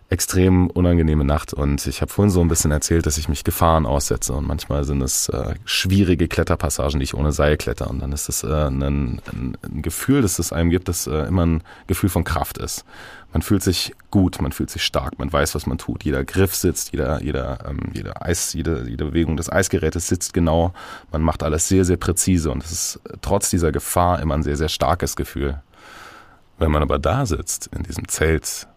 [0.10, 1.54] extrem unangenehme Nacht.
[1.54, 4.34] Und ich habe vorhin so ein bisschen erzählt, dass ich mich Gefahren aussetze.
[4.34, 7.90] Und manchmal sind es äh, schwierige Kletterpassagen, die ich ohne Seil kletter.
[7.90, 11.46] Und dann ist es äh, ein, ein, Gefühl, das es einem gibt, das äh, immer
[11.46, 12.86] ein Gefühl von Kraft ist.
[13.34, 16.06] Man fühlt sich gut, man fühlt sich stark, man weiß, was man tut.
[16.06, 20.74] Jeder Griff sitzt, jeder, jeder, ähm, jeder Eis, jede, jede Bewegung des Eisgerätes sitzt genau.
[21.12, 24.56] Man macht alles sehr, sehr präzise und es ist trotz dieser Gefahr immer ein sehr,
[24.56, 25.62] sehr starkes Gefühl.
[26.60, 28.68] Wenn man aber da sitzt, in diesem Zelt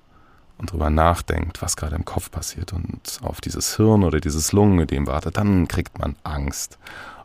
[0.59, 5.07] und drüber nachdenkt, was gerade im Kopf passiert und auf dieses Hirn oder dieses Lungenödem
[5.07, 6.79] wartet, dann kriegt man Angst.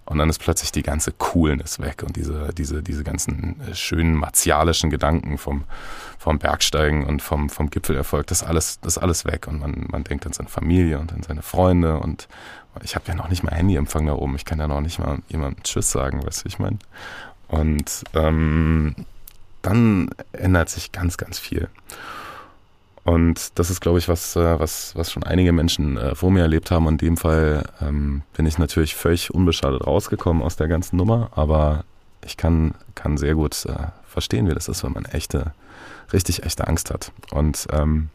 [0.05, 4.15] Und dann ist plötzlich die ganze Coolness weg und diese, diese, diese ganzen äh, schönen
[4.15, 5.63] martialischen Gedanken vom,
[6.19, 9.47] vom Bergsteigen und vom, vom Gipfelerfolg, das alles, das alles weg.
[9.47, 12.27] Und man, man denkt an seine Familie und an seine Freunde und
[12.81, 14.35] ich habe ja noch nicht mal Handyempfang da oben.
[14.35, 16.79] Ich kann ja noch nicht mal jemandem Tschüss sagen, weißt du, ich meine.
[17.47, 18.95] Und ähm,
[19.61, 21.69] dann ändert sich ganz, ganz viel.
[23.03, 26.41] Und das ist, glaube ich, was, äh, was, was schon einige Menschen äh, vor mir
[26.41, 26.87] erlebt haben.
[26.87, 31.83] In dem Fall ähm, bin ich natürlich völlig unbeschadet rausgekommen aus der ganzen Nummer, aber
[32.25, 35.53] ich kann, kann sehr gut äh, verstehen, wie das ist, wenn man echte,
[36.13, 37.11] richtig echte Angst hat.
[37.31, 38.09] Und ähm,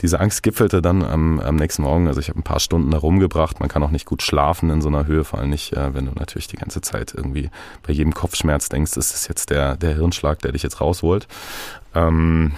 [0.00, 2.08] diese Angst gipfelte dann am, am nächsten Morgen.
[2.08, 3.60] Also ich habe ein paar Stunden da rumgebracht.
[3.60, 6.06] Man kann auch nicht gut schlafen in so einer Höhe, vor allem nicht, äh, wenn
[6.06, 7.50] du natürlich die ganze Zeit irgendwie
[7.86, 11.28] bei jedem Kopfschmerz denkst, ist es jetzt der, der Hirnschlag, der dich jetzt rausholt.
[11.94, 12.52] Ähm,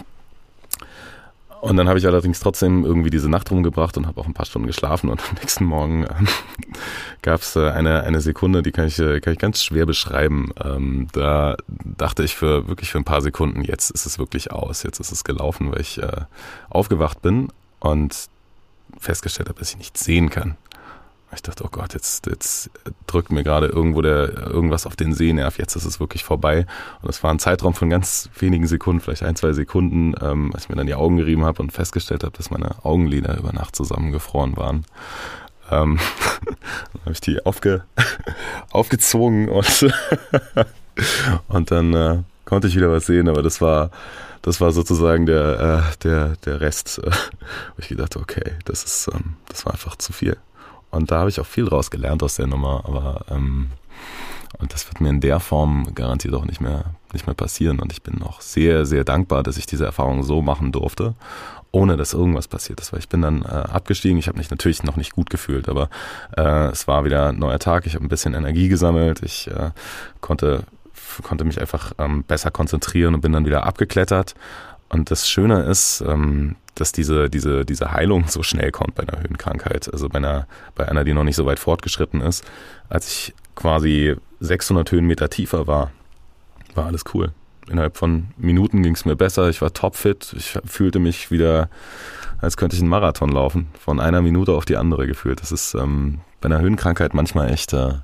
[1.60, 4.46] und dann habe ich allerdings trotzdem irgendwie diese Nacht rumgebracht und habe auch ein paar
[4.46, 6.28] Stunden geschlafen und am nächsten Morgen ähm,
[7.22, 10.52] gab es äh, eine, eine Sekunde, die kann ich, äh, kann ich ganz schwer beschreiben.
[10.62, 14.82] Ähm, da dachte ich für wirklich für ein paar Sekunden, jetzt ist es wirklich aus,
[14.82, 16.22] jetzt ist es gelaufen, weil ich äh,
[16.70, 17.48] aufgewacht bin
[17.80, 18.28] und
[18.98, 20.56] festgestellt habe, dass ich nichts sehen kann.
[21.34, 22.70] Ich dachte, oh Gott, jetzt, jetzt
[23.06, 26.66] drückt mir gerade irgendwo der, irgendwas auf den Sehnerv, jetzt ist es wirklich vorbei.
[27.02, 30.64] Und es war ein Zeitraum von ganz wenigen Sekunden, vielleicht ein, zwei Sekunden, ähm, als
[30.64, 33.76] ich mir dann die Augen gerieben habe und festgestellt habe, dass meine Augenlider über Nacht
[33.76, 34.86] zusammengefroren waren.
[35.70, 35.98] Ähm,
[36.46, 37.84] dann habe ich die aufge,
[38.70, 39.86] aufgezogen und,
[41.48, 43.90] und dann äh, konnte ich wieder was sehen, aber das war,
[44.40, 45.60] das war sozusagen der,
[45.92, 49.96] äh, der, der Rest, äh, wo ich gedacht okay, das ist, ähm, das war einfach
[49.96, 50.38] zu viel.
[50.90, 53.70] Und da habe ich auch viel draus gelernt aus der Nummer, aber ähm,
[54.58, 57.80] und das wird mir in der Form garantiert auch nicht mehr, nicht mehr passieren.
[57.80, 61.14] Und ich bin auch sehr, sehr dankbar, dass ich diese Erfahrung so machen durfte,
[61.70, 62.92] ohne dass irgendwas passiert ist.
[62.92, 64.18] Weil ich bin dann äh, abgestiegen.
[64.18, 65.90] Ich habe mich natürlich noch nicht gut gefühlt, aber
[66.36, 67.86] äh, es war wieder ein neuer Tag.
[67.86, 69.22] Ich habe ein bisschen Energie gesammelt.
[69.22, 69.70] Ich äh,
[70.20, 70.64] konnte,
[71.22, 74.34] konnte mich einfach ähm, besser konzentrieren und bin dann wieder abgeklettert
[74.88, 79.20] Und das Schöne ist, ähm, dass diese, diese, diese Heilung so schnell kommt bei einer
[79.20, 79.92] Höhenkrankheit.
[79.92, 82.44] Also bei einer, bei einer, die noch nicht so weit fortgeschritten ist.
[82.88, 85.90] Als ich quasi 600 Höhenmeter tiefer war,
[86.74, 87.32] war alles cool.
[87.68, 89.48] Innerhalb von Minuten ging es mir besser.
[89.50, 90.34] Ich war topfit.
[90.36, 91.68] Ich fühlte mich wieder,
[92.40, 93.68] als könnte ich einen Marathon laufen.
[93.78, 95.42] Von einer Minute auf die andere gefühlt.
[95.42, 97.94] Das ist ähm, bei einer Höhenkrankheit manchmal echt äh,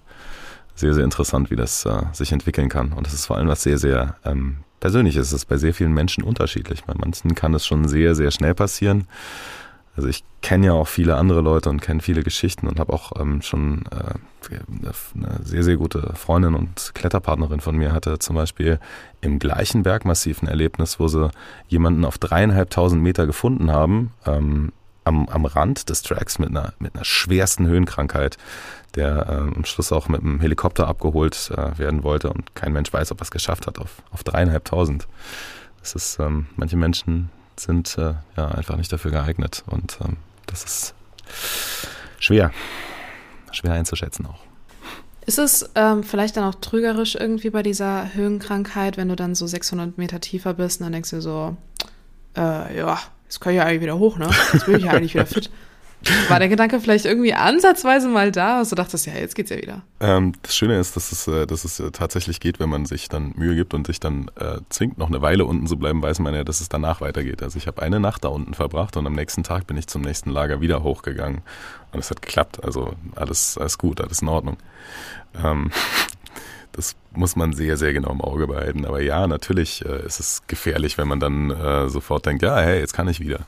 [0.74, 2.92] sehr, sehr interessant, wie das äh, sich entwickeln kann.
[2.92, 5.94] Und das ist vor allem was sehr, sehr ähm, persönlich ist es bei sehr vielen
[5.94, 6.84] Menschen unterschiedlich.
[6.84, 9.08] Bei manchen kann es schon sehr, sehr schnell passieren.
[9.96, 13.18] Also ich kenne ja auch viele andere Leute und kenne viele Geschichten und habe auch
[13.18, 18.78] ähm, schon äh, eine sehr, sehr gute Freundin und Kletterpartnerin von mir hatte zum Beispiel
[19.22, 21.30] im gleichen Bergmassiv ein Erlebnis, wo sie
[21.66, 24.70] jemanden auf dreieinhalbtausend Meter gefunden haben, ähm,
[25.04, 28.36] am, am Rand des Tracks mit einer, mit einer schwersten Höhenkrankheit,
[28.94, 32.92] der äh, am Schluss auch mit einem Helikopter abgeholt äh, werden wollte und kein Mensch
[32.92, 35.06] weiß, ob er es geschafft hat auf, auf dreieinhalbtausend.
[35.80, 40.64] Das ist, ähm, manche Menschen sind äh, ja einfach nicht dafür geeignet und ähm, das
[40.64, 40.94] ist
[42.18, 42.52] schwer,
[43.52, 44.40] schwer einzuschätzen auch.
[45.26, 49.46] Ist es ähm, vielleicht dann auch trügerisch irgendwie bei dieser Höhenkrankheit, wenn du dann so
[49.46, 51.56] 600 Meter tiefer bist und dann denkst du so,
[52.36, 54.28] äh, ja, jetzt kann ich ja eigentlich wieder hoch, ne?
[54.52, 55.50] Jetzt bin ich ja eigentlich wieder fit.
[56.28, 59.56] War der Gedanke vielleicht irgendwie ansatzweise mal da, dass du dachtest, ja, jetzt geht's ja
[59.56, 59.82] wieder?
[60.00, 63.08] Ähm, das Schöne ist, dass es, äh, dass es äh, tatsächlich geht, wenn man sich
[63.08, 66.18] dann Mühe gibt und sich dann äh, zwingt, noch eine Weile unten zu bleiben, weiß
[66.18, 67.42] man ja, dass es danach weitergeht.
[67.42, 70.02] Also ich habe eine Nacht da unten verbracht und am nächsten Tag bin ich zum
[70.02, 71.42] nächsten Lager wieder hochgegangen.
[71.92, 72.62] Und es hat geklappt.
[72.64, 74.56] Also alles, alles gut, alles in Ordnung.
[75.42, 75.70] Ähm,
[76.72, 78.84] das muss man sehr, sehr genau im Auge behalten.
[78.84, 82.80] Aber ja, natürlich äh, ist es gefährlich, wenn man dann äh, sofort denkt, ja, hey,
[82.80, 83.40] jetzt kann ich wieder.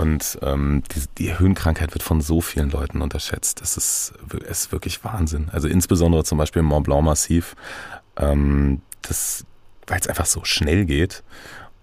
[0.00, 3.60] Und ähm, die, die Höhenkrankheit wird von so vielen Leuten unterschätzt.
[3.60, 4.14] Das ist,
[4.48, 5.50] ist wirklich Wahnsinn.
[5.52, 7.54] Also insbesondere zum Beispiel im Mont Blanc Massiv,
[8.16, 9.44] ähm, das,
[9.86, 11.22] weil es einfach so schnell geht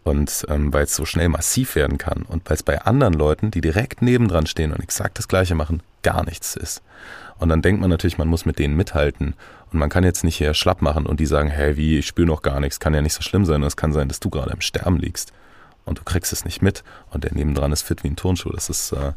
[0.04, 3.52] und ähm, weil es so schnell massiv werden kann und weil es bei anderen Leuten,
[3.52, 6.82] die direkt nebendran stehen und exakt das Gleiche machen, gar nichts ist.
[7.38, 9.36] Und dann denkt man natürlich, man muss mit denen mithalten.
[9.72, 12.26] Und man kann jetzt nicht hier schlapp machen und die sagen, hey, wie, ich spüre
[12.26, 13.62] noch gar nichts, kann ja nicht so schlimm sein.
[13.62, 15.34] Und es kann sein, dass du gerade im Sterben liegst
[15.88, 18.52] und du kriegst es nicht mit und der nebendran ist fit wie ein Turnschuh.
[18.52, 19.14] Das ist äh,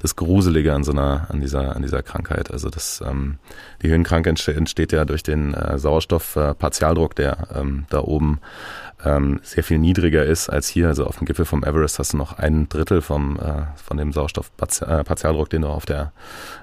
[0.00, 2.50] das Gruselige an so einer, an dieser, an dieser Krankheit.
[2.50, 3.38] Also das, ähm,
[3.82, 8.40] die Höhenkrankheit entsteht ja durch den äh, Sauerstoffpartialdruck, äh, der ähm, da oben
[9.04, 10.88] ähm, sehr viel niedriger ist als hier.
[10.88, 14.12] Also auf dem Gipfel vom Everest hast du noch ein Drittel vom, äh, von dem
[14.12, 16.12] Sauerstoffpartialdruck, den du auf der,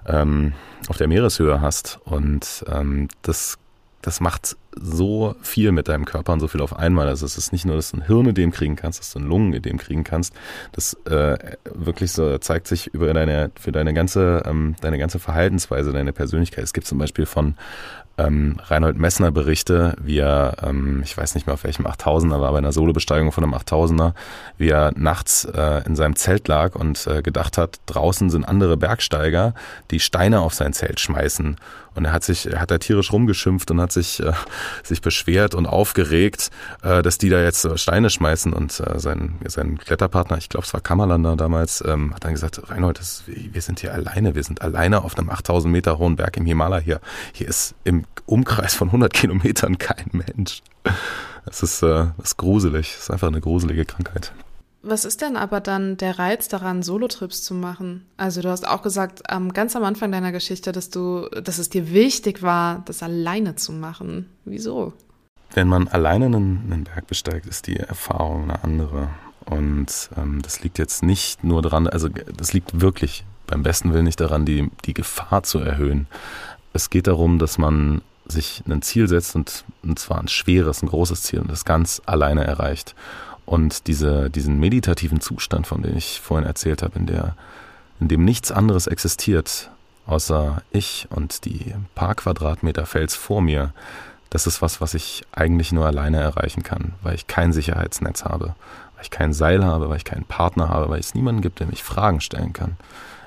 [0.07, 0.53] ähm,
[0.87, 1.99] auf der Meereshöhe hast.
[2.03, 3.59] Und ähm, das
[4.01, 7.07] das macht so viel mit deinem Körper und so viel auf einmal.
[7.07, 9.77] Also es ist nicht nur, dass du ein Hirnödem kriegen kannst, dass du ein Lungenödem
[9.77, 10.33] kriegen kannst.
[10.71, 11.37] Das äh,
[11.73, 16.63] wirklich so zeigt sich über deine, für deine ganze, ähm, deine ganze Verhaltensweise, deine Persönlichkeit.
[16.63, 17.55] Es gibt zum Beispiel von
[18.17, 22.51] ähm, Reinhold Messner Berichte, wie er, ähm, ich weiß nicht mehr auf welchem 8000er war,
[22.51, 24.13] bei einer Solobesteigung von einem 8000er,
[24.57, 28.77] wie er nachts äh, in seinem Zelt lag und äh, gedacht hat, draußen sind andere
[28.77, 29.53] Bergsteiger,
[29.91, 31.57] die Steine auf sein Zelt schmeißen.
[31.93, 34.33] Und er hat sich, er hat da tierisch rumgeschimpft und hat sich, äh,
[34.83, 36.49] sich beschwert und aufgeregt,
[36.83, 38.53] äh, dass die da jetzt äh, Steine schmeißen.
[38.53, 42.69] Und äh, sein, sein Kletterpartner, ich glaube, es war Kammerlander damals, ähm, hat dann gesagt,
[42.69, 46.37] Reinhold, das, wir sind hier alleine, wir sind alleine auf einem 8000 Meter hohen Berg
[46.37, 47.01] im Himalaya hier.
[47.33, 50.61] Hier ist im Umkreis von 100 Kilometern kein Mensch.
[51.45, 52.93] Das ist, äh, das ist gruselig.
[52.93, 54.31] Das ist einfach eine gruselige Krankheit.
[54.83, 58.05] Was ist denn aber dann der Reiz daran, Solotrips zu machen?
[58.17, 61.69] Also du hast auch gesagt, ähm, ganz am Anfang deiner Geschichte, dass du, dass es
[61.69, 64.27] dir wichtig war, das alleine zu machen.
[64.43, 64.93] Wieso?
[65.53, 69.09] Wenn man alleine einen, einen Berg besteigt, ist die Erfahrung eine andere.
[69.45, 74.05] Und ähm, das liegt jetzt nicht nur daran, also das liegt wirklich beim besten Willen
[74.05, 76.07] nicht daran, die, die Gefahr zu erhöhen.
[76.73, 80.87] Es geht darum, dass man sich ein Ziel setzt und, und zwar ein schweres, ein
[80.87, 82.95] großes Ziel und das ganz alleine erreicht.
[83.45, 87.35] Und diese, diesen meditativen Zustand, von dem ich vorhin erzählt habe, in, der,
[87.99, 89.69] in dem nichts anderes existiert,
[90.05, 93.73] außer ich und die paar Quadratmeter Fels vor mir,
[94.29, 98.55] das ist was, was ich eigentlich nur alleine erreichen kann, weil ich kein Sicherheitsnetz habe,
[98.95, 101.67] weil ich kein Seil habe, weil ich keinen Partner habe, weil es niemanden gibt, der
[101.67, 102.77] mich Fragen stellen kann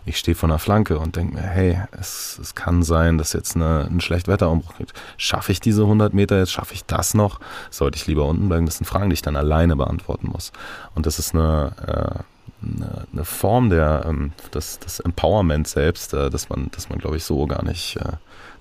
[0.07, 3.57] ich stehe vor einer Flanke und denke mir, hey, es, es kann sein, dass jetzt
[3.57, 4.93] eine, ein Schlechtwetterumbruch gibt.
[5.17, 6.53] Schaffe ich diese 100 Meter jetzt?
[6.53, 7.41] Schaffe ich das noch?
[7.71, 8.67] Sollte ich lieber unten bleiben?
[8.67, 10.53] Das sind Fragen, die ich dann alleine beantworten muss.
[10.95, 16.51] Und das ist eine, äh, eine, eine, Form der, ähm, das Empowerment selbst, äh, dass
[16.51, 18.13] man, dass man, glaube ich, so gar nicht, äh,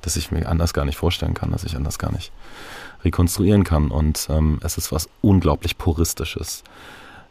[0.02, 2.32] dass ich mir anders gar nicht vorstellen kann, dass ich anders gar nicht
[3.04, 3.92] rekonstruieren kann.
[3.92, 6.64] Und ähm, es ist was unglaublich Puristisches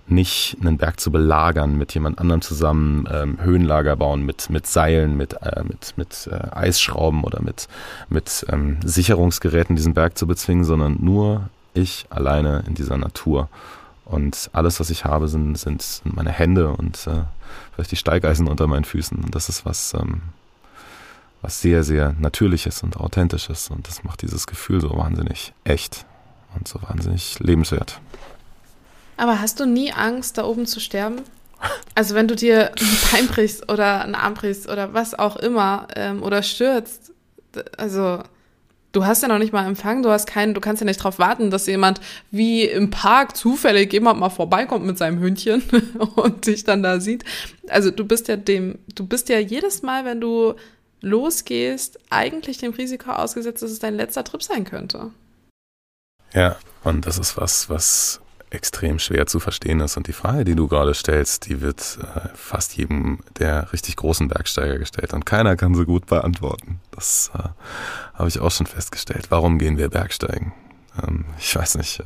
[0.06, 5.16] nicht einen Berg zu belagern, mit jemand anderem zusammen ähm, Höhenlager bauen, mit, mit Seilen,
[5.16, 7.68] mit, äh, mit, mit äh, Eisschrauben oder mit,
[8.08, 13.48] mit ähm, Sicherungsgeräten diesen Berg zu bezwingen, sondern nur ich alleine in dieser Natur.
[14.04, 17.22] Und alles, was ich habe, sind, sind, meine Hände und äh,
[17.74, 19.18] vielleicht die Steigeisen unter meinen Füßen.
[19.18, 20.22] Und das ist was, ähm,
[21.40, 23.70] was sehr, sehr Natürliches und Authentisches.
[23.70, 26.04] Und das macht dieses Gefühl so wahnsinnig echt
[26.54, 28.00] und so wahnsinnig lebenswert.
[29.22, 31.20] Aber hast du nie Angst, da oben zu sterben?
[31.94, 35.86] Also wenn du dir ein Bein brichst oder einen Arm brichst oder was auch immer
[35.94, 37.12] ähm, oder stürzt,
[37.76, 38.20] also
[38.90, 41.20] du hast ja noch nicht mal Empfang, du hast keinen, du kannst ja nicht darauf
[41.20, 42.00] warten, dass jemand
[42.32, 45.62] wie im Park zufällig jemand mal vorbeikommt mit seinem Hündchen
[46.16, 47.22] und dich dann da sieht.
[47.68, 50.54] Also du bist ja dem, du bist ja jedes Mal, wenn du
[51.00, 55.12] losgehst, eigentlich dem Risiko ausgesetzt, dass es dein letzter Trip sein könnte.
[56.34, 58.20] Ja, und das ist was, was
[58.52, 59.96] extrem schwer zu verstehen ist.
[59.96, 64.28] Und die Frage, die du gerade stellst, die wird äh, fast jedem der richtig großen
[64.28, 65.12] Bergsteiger gestellt.
[65.12, 66.80] Und keiner kann so gut beantworten.
[66.90, 67.48] Das äh,
[68.14, 69.26] habe ich auch schon festgestellt.
[69.30, 70.52] Warum gehen wir Bergsteigen?
[71.02, 72.00] Ähm, ich weiß nicht.
[72.00, 72.04] Äh,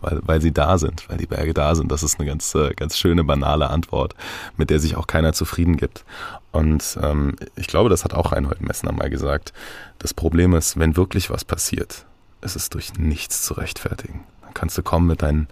[0.00, 1.90] weil, weil sie da sind, weil die Berge da sind.
[1.90, 4.14] Das ist eine ganz, äh, ganz schöne, banale Antwort,
[4.58, 6.04] mit der sich auch keiner zufrieden gibt.
[6.52, 9.54] Und ähm, ich glaube, das hat auch Reinhold Messner mal gesagt.
[9.98, 12.04] Das Problem ist, wenn wirklich was passiert,
[12.42, 14.24] ist es durch nichts zu rechtfertigen
[14.54, 15.48] kannst du kommen mit deinen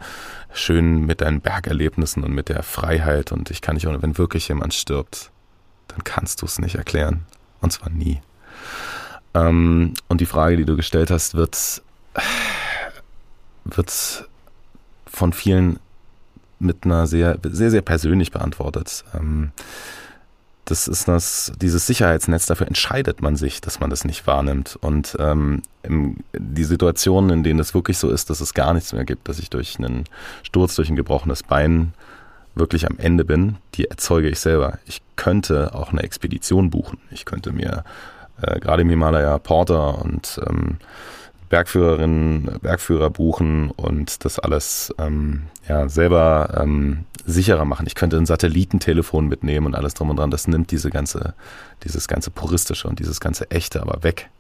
[0.53, 3.33] schönen, mit deinen Bergerlebnissen und mit der Freiheit.
[3.33, 5.31] Und ich kann nicht, wenn wirklich jemand stirbt,
[5.88, 7.27] dann kannst du es nicht erklären.
[7.61, 8.21] Und zwar nie.
[9.35, 11.83] Ähm, und die Frage, die du gestellt hast, wird,
[13.65, 14.29] wird
[15.07, 15.79] von vielen
[16.59, 19.05] mit einer sehr, sehr, sehr persönlich beantwortet.
[19.15, 19.53] Ähm,
[20.64, 24.79] das ist das, dieses Sicherheitsnetz, dafür entscheidet man sich, dass man das nicht wahrnimmt.
[24.81, 25.62] Und ähm,
[26.33, 29.40] die Situationen, in denen es wirklich so ist, dass es gar nichts mehr gibt, dass
[29.40, 30.05] ich durch einen
[30.42, 31.94] Sturz, durch ein gebrochenes Bein
[32.55, 34.79] wirklich am Ende bin, die erzeuge ich selber.
[34.87, 36.98] Ich könnte auch eine Expedition buchen.
[37.11, 37.85] Ich könnte mir
[38.40, 40.77] äh, gerade im Himalaya Porter und ähm,
[41.53, 47.87] Bergführerinnen, Bergführer buchen und das alles ähm, ja, selber ähm, sicherer machen.
[47.87, 50.31] Ich könnte ein Satellitentelefon mitnehmen und alles drum und dran.
[50.31, 51.35] Das nimmt diese ganze,
[51.85, 54.31] dieses ganze puristische und dieses ganze echte aber weg.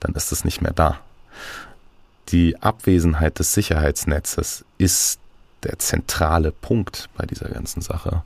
[0.00, 0.98] Dann ist es nicht mehr da.
[2.28, 5.18] Die Abwesenheit des Sicherheitsnetzes ist
[5.62, 8.22] der zentrale Punkt bei dieser ganzen Sache.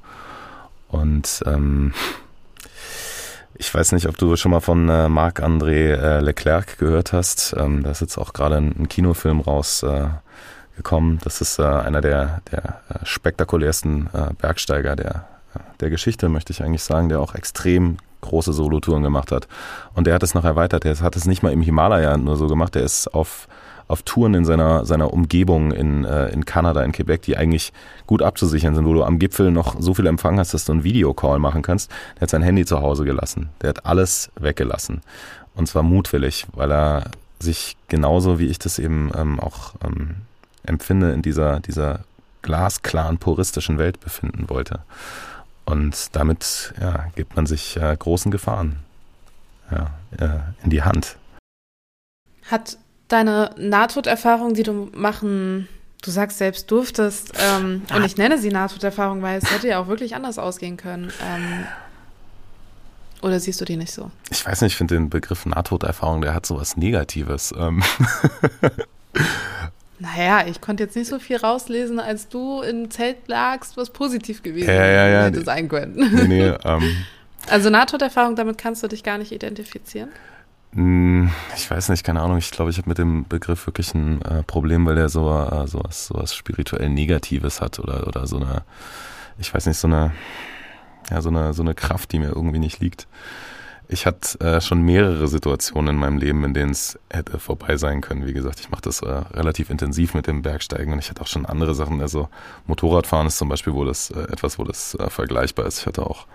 [0.89, 1.95] Und ähm,
[3.57, 7.55] ich weiß nicht, ob du schon mal von äh, Marc-André äh, Leclerc gehört hast.
[7.57, 11.17] Ähm, da ist jetzt auch gerade ein, ein, Kinofilm rausgekommen.
[11.17, 15.27] Äh, das ist äh, einer der, der äh, spektakulärsten äh, Bergsteiger der,
[15.81, 19.47] der Geschichte, möchte ich eigentlich sagen, der auch extrem große Solotouren gemacht hat.
[19.95, 20.85] Und der hat es noch erweitert.
[20.85, 22.75] Der hat es nicht mal im Himalaya nur so gemacht.
[22.75, 23.47] Der ist auf
[23.89, 27.73] auf Touren in seiner, seiner Umgebung in, äh, in Kanada, in Quebec, die eigentlich
[28.07, 30.85] gut abzusichern sind, wo du am Gipfel noch so viel Empfang hast, dass du einen
[30.85, 31.91] Videocall machen kannst.
[32.17, 33.51] Der hat sein Handy zu Hause gelassen.
[33.63, 35.03] Der hat alles weggelassen.
[35.55, 37.05] Und zwar mutwillig, weil er
[37.39, 40.17] sich genauso wie ich das eben ähm, auch ähm,
[40.65, 42.01] empfinde, in dieser, dieser
[42.43, 44.81] glasklaren, puristischen Welt befinden wollte.
[45.65, 48.81] Und damit ja, gibt man sich äh, großen Gefahren
[49.71, 51.17] ja, äh, in die Hand.
[52.51, 52.77] Hat
[53.15, 55.69] deine Nahtoderfahrung, die du machen,
[56.03, 58.05] du sagst selbst durftest, ähm, und ah.
[58.05, 61.13] ich nenne sie Nahtoderfahrung, weil es hätte ja auch wirklich anders ausgehen können.
[61.23, 61.67] Ähm,
[63.23, 64.11] oder siehst du die nicht so?
[64.31, 67.55] Ich weiß nicht, ich finde den Begriff Nahtoderfahrung, der hat sowas Negatives.
[67.57, 67.83] Ähm.
[70.01, 74.43] Naja, ich konnte jetzt nicht so viel rauslesen, als du im Zelt lagst, was positiv
[74.43, 75.23] gewesen ja, ja, ja.
[75.23, 75.95] hätte sein können.
[75.97, 76.97] Nee, nee, ähm.
[77.49, 80.11] Also Nahtoderfahrung, damit kannst du dich gar nicht identifizieren?
[80.75, 82.39] Hm, ich weiß nicht, keine Ahnung.
[82.39, 85.67] Ich glaube, ich habe mit dem Begriff wirklich ein äh, Problem, weil der so äh,
[85.69, 88.63] sowas, sowas spirituell Negatives hat oder oder so eine,
[89.39, 90.13] ich weiß nicht, so eine,
[91.11, 93.07] ja so eine so eine Kraft, die mir irgendwie nicht liegt.
[93.87, 98.01] Ich hatte äh, schon mehrere Situationen in meinem Leben, in denen es hätte vorbei sein
[98.01, 98.27] können.
[98.27, 101.27] Wie gesagt, ich mache das äh, relativ intensiv mit dem Bergsteigen und ich hatte auch
[101.29, 102.01] schon andere Sachen.
[102.01, 102.29] Also
[102.67, 105.81] Motorradfahren ist zum Beispiel wo das äh, etwas, wo das äh, vergleichbar ist.
[105.81, 106.27] Ich hatte auch,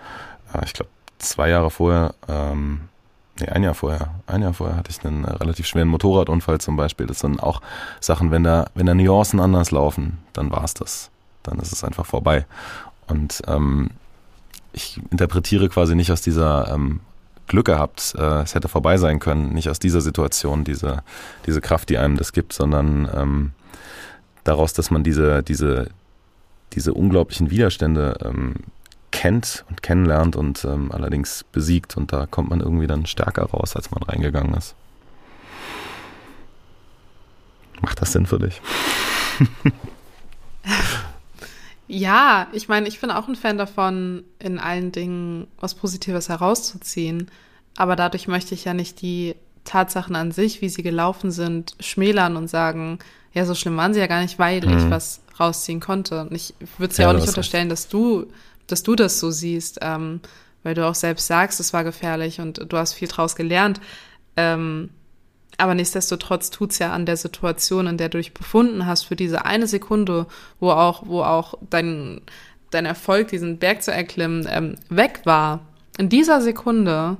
[0.54, 2.82] äh, ich glaube, zwei Jahre vorher ähm,
[3.40, 6.76] nee, ein Jahr vorher, ein Jahr vorher hatte ich einen äh, relativ schweren Motorradunfall zum
[6.76, 7.06] Beispiel.
[7.06, 7.60] Das sind auch
[8.00, 11.10] Sachen, wenn da, wenn da Nuancen anders laufen, dann war es das.
[11.42, 12.46] Dann ist es einfach vorbei.
[13.06, 13.90] Und ähm,
[14.72, 17.00] ich interpretiere quasi nicht aus dieser ähm,
[17.46, 21.02] Glück gehabt, äh, es hätte vorbei sein können, nicht aus dieser Situation, diese,
[21.46, 23.52] diese Kraft, die einem das gibt, sondern ähm,
[24.44, 25.88] daraus, dass man diese, diese,
[26.72, 28.54] diese unglaublichen Widerstände ähm,
[29.20, 31.98] kennt und kennenlernt und ähm, allerdings besiegt.
[31.98, 34.74] Und da kommt man irgendwie dann stärker raus, als man reingegangen ist.
[37.82, 38.62] Macht das Sinn für dich?
[41.86, 47.30] ja, ich meine, ich bin auch ein Fan davon, in allen Dingen was Positives herauszuziehen.
[47.76, 52.38] Aber dadurch möchte ich ja nicht die Tatsachen an sich, wie sie gelaufen sind, schmälern
[52.38, 53.00] und sagen,
[53.34, 54.78] ja, so schlimm waren sie ja gar nicht, weil mhm.
[54.78, 56.22] ich was rausziehen konnte.
[56.22, 58.26] Und ich würde es ja, ja, auch nicht unterstellen, dass du,
[58.72, 60.20] dass du das so siehst, ähm,
[60.62, 63.80] weil du auch selbst sagst, es war gefährlich und du hast viel draus gelernt.
[64.36, 64.90] Ähm,
[65.58, 69.44] aber nichtsdestotrotz tut's ja an der Situation, in der du dich befunden hast, für diese
[69.44, 70.26] eine Sekunde,
[70.58, 72.22] wo auch, wo auch dein,
[72.70, 75.60] dein Erfolg, diesen Berg zu erklimmen, ähm, weg war.
[75.98, 77.18] In dieser Sekunde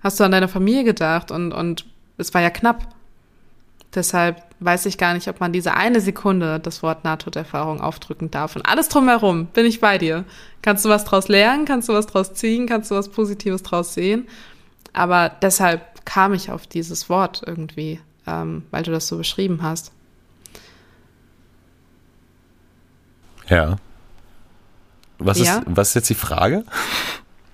[0.00, 1.86] hast du an deine Familie gedacht und, und
[2.18, 2.86] es war ja knapp.
[3.94, 8.56] Deshalb weiß ich gar nicht, ob man diese eine Sekunde das Wort Nahtoderfahrung aufdrücken darf.
[8.56, 10.24] Und alles drumherum bin ich bei dir.
[10.62, 11.64] Kannst du was draus lernen?
[11.64, 12.66] Kannst du was draus ziehen?
[12.66, 14.28] Kannst du was Positives draus sehen?
[14.92, 19.92] Aber deshalb kam ich auf dieses Wort irgendwie, ähm, weil du das so beschrieben hast.
[23.48, 23.76] Ja.
[25.18, 25.58] Was, ja?
[25.58, 26.64] Ist, was ist jetzt die Frage?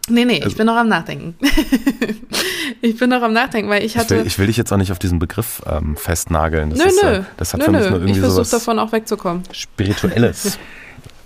[0.08, 1.34] Nee, nee, also, ich bin noch am Nachdenken.
[2.80, 4.14] ich bin noch am Nachdenken, weil ich hatte.
[4.14, 6.70] Ich will, ich will dich jetzt auch nicht auf diesen Begriff ähm, festnageln.
[6.70, 7.22] Das nö, ist, nö.
[7.36, 7.90] Das hat nö, für mich nö.
[7.90, 9.42] nur irgendwie ich versuche davon auch wegzukommen.
[9.52, 10.58] Spirituelles.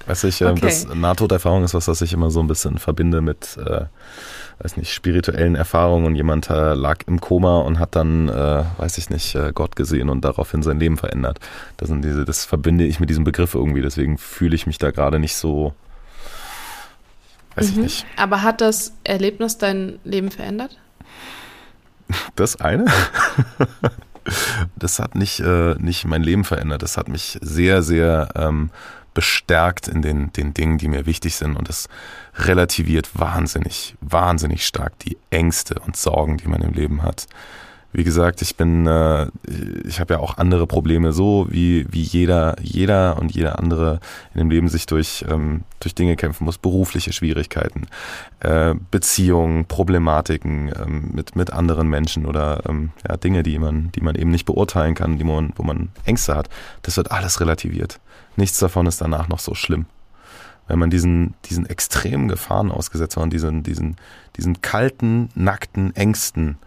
[0.06, 0.60] Weiß ich, äh, okay.
[0.62, 3.84] das Nahtoderfahrung ist was, was ich immer so ein bisschen verbinde mit, äh,
[4.58, 8.98] weiß nicht, spirituellen Erfahrungen und jemand äh, lag im Koma und hat dann, äh, weiß
[8.98, 11.38] ich nicht, äh, Gott gesehen und daraufhin sein Leben verändert.
[11.76, 14.90] Das sind diese, das verbinde ich mit diesem Begriff irgendwie, deswegen fühle ich mich da
[14.90, 15.74] gerade nicht so
[17.54, 17.72] Weiß mhm.
[17.72, 18.06] ich nicht.
[18.16, 20.78] Aber hat das Erlebnis dein Leben verändert?
[22.34, 22.86] Das eine?
[24.76, 26.82] das hat nicht, äh, nicht mein Leben verändert.
[26.82, 28.70] Das hat mich sehr, sehr ähm,
[29.14, 31.56] bestärkt in den, den Dingen, die mir wichtig sind.
[31.56, 31.88] Und das
[32.36, 37.26] relativiert wahnsinnig, wahnsinnig stark die Ängste und Sorgen, die man im Leben hat
[37.92, 39.26] wie gesagt, ich bin, äh,
[39.84, 43.98] ich habe ja auch andere Probleme, so wie, wie jeder, jeder und jeder andere
[44.32, 47.86] in dem Leben sich durch, ähm, durch Dinge kämpfen muss, berufliche Schwierigkeiten,
[48.40, 54.02] äh, Beziehungen, Problematiken ähm, mit, mit anderen Menschen oder ähm, ja, Dinge, die man, die
[54.02, 56.48] man eben nicht beurteilen kann, die man, wo man Ängste hat.
[56.82, 57.98] Das wird alles relativiert.
[58.36, 59.86] Nichts davon ist danach noch so schlimm.
[60.68, 63.96] Wenn man diesen, diesen extremen Gefahren ausgesetzt war und diesen, diesen,
[64.36, 66.58] diesen kalten, nackten Ängsten,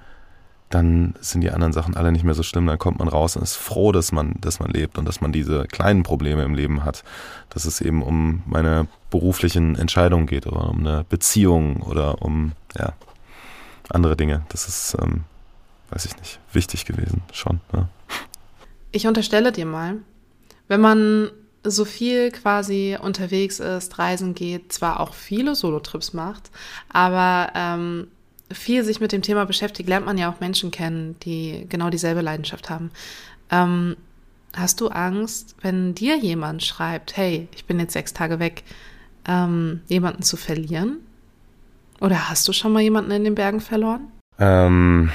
[0.74, 2.65] dann sind die anderen Sachen alle nicht mehr so schlimm.
[2.65, 5.32] Dann kommt man raus und ist froh, dass man, dass man lebt und dass man
[5.32, 7.03] diese kleinen Probleme im Leben hat.
[7.49, 12.93] Dass es eben um meine beruflichen Entscheidungen geht oder um eine Beziehung oder um ja,
[13.89, 14.45] andere Dinge.
[14.49, 15.26] Das ist, ähm,
[15.91, 17.61] weiß ich nicht, wichtig gewesen schon.
[17.71, 17.88] Ja.
[18.91, 19.97] Ich unterstelle dir mal,
[20.67, 21.30] wenn man
[21.63, 26.49] so viel quasi unterwegs ist, reisen geht, zwar auch viele Solotrips macht,
[26.91, 28.07] aber ähm,
[28.51, 32.21] viel sich mit dem Thema beschäftigt, lernt man ja auch Menschen kennen, die genau dieselbe
[32.21, 32.91] Leidenschaft haben.
[33.49, 33.97] Ähm,
[34.55, 38.63] hast du Angst, wenn dir jemand schreibt, hey, ich bin jetzt sechs Tage weg,
[39.25, 40.97] ähm, jemanden zu verlieren?
[41.99, 44.11] Oder hast du schon mal jemanden in den Bergen verloren?
[44.39, 45.09] Ähm,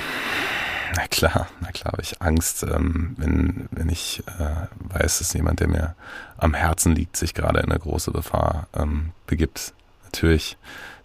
[0.96, 5.60] na klar, na klar habe ich Angst, ähm, wenn, wenn ich äh, weiß, dass jemand,
[5.60, 5.94] der mir
[6.38, 9.74] am Herzen liegt, sich gerade in eine große Gefahr ähm, begibt.
[10.04, 10.56] Natürlich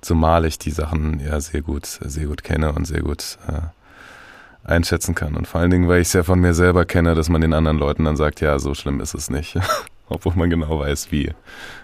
[0.03, 5.15] Zumal ich die Sachen ja sehr gut, sehr gut kenne und sehr gut äh, einschätzen
[5.15, 5.35] kann.
[5.35, 7.53] Und vor allen Dingen, weil ich es ja von mir selber kenne, dass man den
[7.53, 9.57] anderen Leuten dann sagt, ja, so schlimm ist es nicht.
[10.09, 11.31] Obwohl man genau weiß, wie,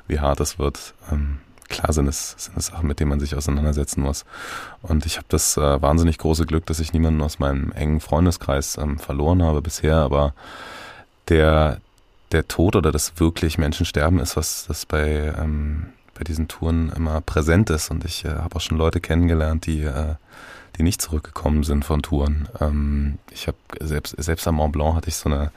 [0.07, 0.93] wie hart es wird.
[1.09, 1.37] Ähm,
[1.69, 4.25] klar sind es, sind es Sachen, mit denen man sich auseinandersetzen muss.
[4.81, 8.77] Und ich habe das äh, wahnsinnig große Glück, dass ich niemanden aus meinem engen Freundeskreis
[8.77, 10.33] ähm, verloren habe bisher, aber
[11.29, 11.79] der,
[12.33, 17.21] der Tod oder das wirklich Menschensterben ist was, das bei ähm, bei diesen Touren immer
[17.21, 17.89] präsent ist.
[17.89, 20.15] Und ich äh, habe auch schon Leute kennengelernt, die, äh,
[20.77, 22.49] die nicht zurückgekommen sind von Touren.
[22.59, 25.51] Ähm, ich habe selbst, selbst am Mont Blanc hatte ich so eine,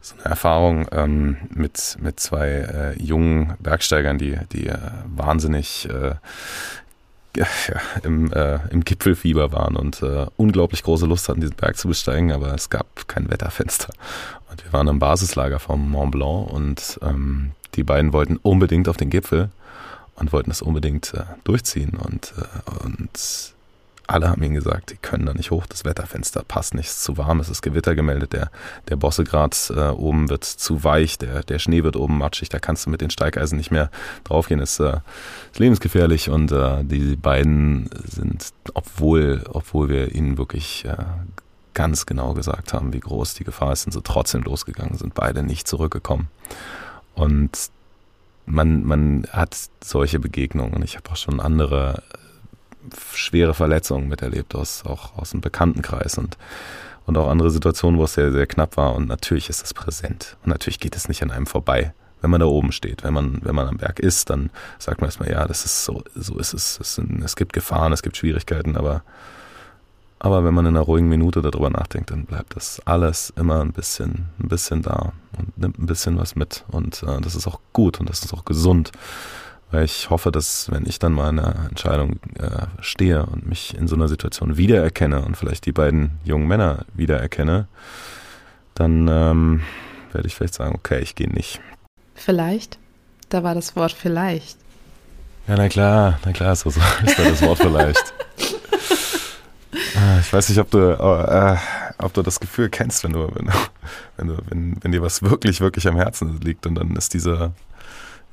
[0.00, 6.14] so eine Erfahrung ähm, mit, mit zwei äh, jungen Bergsteigern, die, die äh, wahnsinnig äh,
[7.36, 7.46] ja,
[8.04, 12.30] im, äh, im Gipfelfieber waren und äh, unglaublich große Lust hatten, diesen Berg zu besteigen,
[12.30, 13.92] aber es gab kein Wetterfenster.
[14.48, 18.96] Und wir waren im Basislager vom Mont Blanc und ähm, die beiden wollten unbedingt auf
[18.96, 19.50] den Gipfel
[20.18, 21.96] und wollten das unbedingt äh, durchziehen.
[21.96, 23.54] Und, äh, und
[24.06, 27.04] alle haben ihnen gesagt, die können da nicht hoch, das Wetterfenster passt nicht, es ist
[27.04, 28.50] zu warm, es ist Gewitter gemeldet, der,
[28.88, 32.86] der Bossegrad äh, oben wird zu weich, der, der Schnee wird oben matschig, da kannst
[32.86, 33.90] du mit den Steigeisen nicht mehr
[34.24, 35.00] draufgehen, ist, äh,
[35.52, 40.96] ist lebensgefährlich und äh, die beiden sind, obwohl, obwohl wir ihnen wirklich äh,
[41.74, 45.42] ganz genau gesagt haben, wie groß die Gefahr ist, sind sie trotzdem losgegangen, sind beide
[45.42, 46.28] nicht zurückgekommen.
[47.14, 47.70] Und
[48.48, 50.82] man, man hat solche Begegnungen.
[50.82, 56.36] Ich habe auch schon andere äh, schwere Verletzungen miterlebt, aus, auch aus dem Bekanntenkreis und,
[57.06, 58.94] und auch andere Situationen, wo es sehr, sehr knapp war.
[58.94, 60.36] Und natürlich ist das präsent.
[60.44, 63.04] Und natürlich geht es nicht an einem vorbei, wenn man da oben steht.
[63.04, 66.02] Wenn man, wenn man am Berg ist, dann sagt man erstmal, ja, das ist so,
[66.14, 66.78] so ist es.
[66.80, 69.02] Es, sind, es gibt Gefahren, es gibt Schwierigkeiten, aber
[70.20, 73.72] Aber wenn man in einer ruhigen Minute darüber nachdenkt, dann bleibt das alles immer ein
[73.72, 76.64] bisschen, ein bisschen da und nimmt ein bisschen was mit.
[76.68, 78.90] Und äh, das ist auch gut und das ist auch gesund.
[79.70, 83.76] Weil ich hoffe, dass wenn ich dann mal in einer Entscheidung äh, stehe und mich
[83.76, 87.68] in so einer Situation wiedererkenne und vielleicht die beiden jungen Männer wiedererkenne,
[88.74, 89.60] dann ähm,
[90.12, 91.60] werde ich vielleicht sagen, okay, ich gehe nicht.
[92.14, 92.78] Vielleicht?
[93.28, 94.56] Da war das Wort vielleicht.
[95.46, 98.14] Ja, na klar, na klar, so, so ist da das Wort vielleicht.
[99.98, 101.56] Ah, ich weiß nicht, ob du, äh,
[101.98, 103.50] ob du das Gefühl kennst, wenn du, wenn
[104.16, 107.52] wenn du, wenn, wenn dir was wirklich, wirklich am Herzen liegt und dann ist dieser,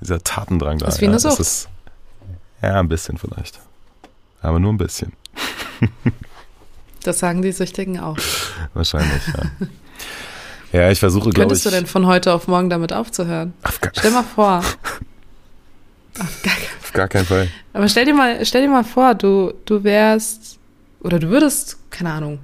[0.01, 0.85] dieser Tatendrang da.
[0.85, 1.69] Das ist wie eine ja, ist,
[2.61, 3.59] ja, ein bisschen vielleicht.
[4.41, 5.13] Aber nur ein bisschen.
[7.03, 8.17] Das sagen die Süchtigen auch.
[8.73, 9.43] Wahrscheinlich, ja.
[10.71, 11.61] Ja, ich versuche, glaube ich.
[11.61, 13.53] Könntest du denn von heute auf morgen damit aufzuhören?
[13.61, 14.57] Auf Stell mal vor.
[14.57, 14.77] auf,
[16.43, 17.47] gar, auf gar keinen Fall.
[17.73, 20.57] Aber stell dir mal, stell dir mal vor, du, du wärst
[21.01, 22.39] oder du würdest, keine Ahnung,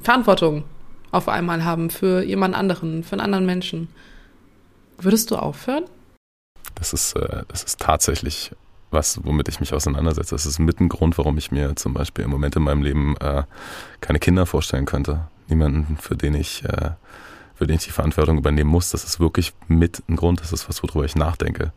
[0.00, 0.64] Verantwortung
[1.10, 3.88] auf einmal haben für jemand anderen, für einen anderen Menschen.
[4.98, 5.84] Würdest du aufhören?
[6.74, 8.52] Das ist, äh, das ist tatsächlich
[8.90, 10.34] was, womit ich mich auseinandersetze.
[10.34, 13.16] Das ist mit ein Grund, warum ich mir zum Beispiel im Moment in meinem Leben
[13.16, 13.44] äh,
[14.00, 15.28] keine Kinder vorstellen könnte.
[15.48, 16.90] Niemanden, für den ich äh,
[17.56, 18.90] für den ich die Verantwortung übernehmen muss.
[18.90, 21.72] Das ist wirklich mit ein Grund, das ist was, worüber ich nachdenke,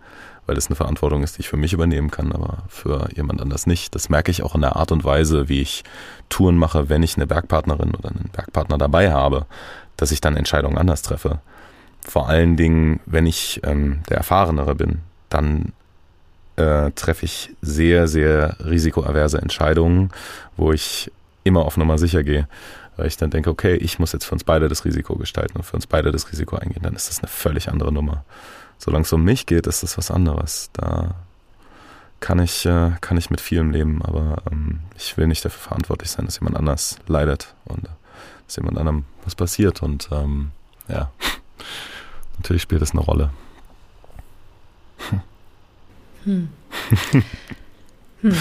[0.50, 3.68] weil das eine Verantwortung ist, die ich für mich übernehmen kann, aber für jemand anders
[3.68, 3.94] nicht.
[3.94, 5.84] Das merke ich auch in der Art und Weise, wie ich
[6.28, 9.46] Touren mache, wenn ich eine Bergpartnerin oder einen Bergpartner dabei habe,
[9.96, 11.38] dass ich dann Entscheidungen anders treffe.
[12.02, 15.72] Vor allen Dingen, wenn ich ähm, der Erfahrenere bin, dann
[16.56, 20.10] äh, treffe ich sehr, sehr risikoaverse Entscheidungen,
[20.58, 21.12] wo ich
[21.44, 22.48] immer auf Nummer sicher gehe
[22.98, 25.64] weil ich dann denke, okay, ich muss jetzt für uns beide das Risiko gestalten und
[25.64, 28.26] für uns beide das Risiko eingehen, dann ist das eine völlig andere Nummer.
[28.80, 30.70] Solange es um mich geht, ist das was anderes.
[30.74, 31.16] Da
[32.22, 36.10] kann ich, äh, kann ich mit vielem leben, aber ähm, ich will nicht dafür verantwortlich
[36.10, 37.90] sein, dass jemand anders leidet und äh,
[38.48, 39.84] dass jemand anderem was passiert.
[39.84, 40.52] Und ähm,
[40.88, 41.12] ja,
[42.38, 43.32] natürlich spielt das eine Rolle.
[46.24, 46.50] Hm.
[48.22, 48.34] hm.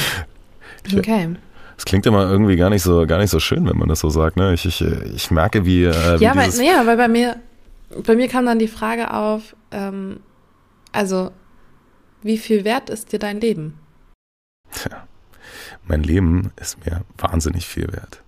[0.97, 1.37] Okay.
[1.77, 4.11] Es klingt immer irgendwie gar nicht so, gar nicht so schön, wenn man das so
[4.11, 4.37] sagt.
[4.37, 4.55] Ne?
[4.55, 5.85] Ich, ich, ich merke, wie.
[5.85, 7.37] Äh, wie ja, weil, ja, weil bei mir,
[8.05, 10.21] bei mir kam dann die Frage auf, ähm,
[10.93, 11.33] also,
[12.23, 13.79] wie viel wert ist dir dein Leben?
[14.73, 15.07] Tja,
[15.87, 18.23] mein Leben ist mir wahnsinnig viel wert.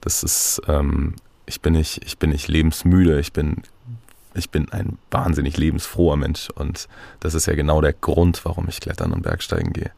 [0.00, 1.16] Das ist, ähm,
[1.46, 3.62] ich bin nicht, ich bin nicht lebensmüde, ich bin
[4.34, 6.88] ich bin ein wahnsinnig lebensfroher Mensch und
[7.20, 9.90] das ist ja genau der Grund, warum ich klettern und Bergsteigen gehe,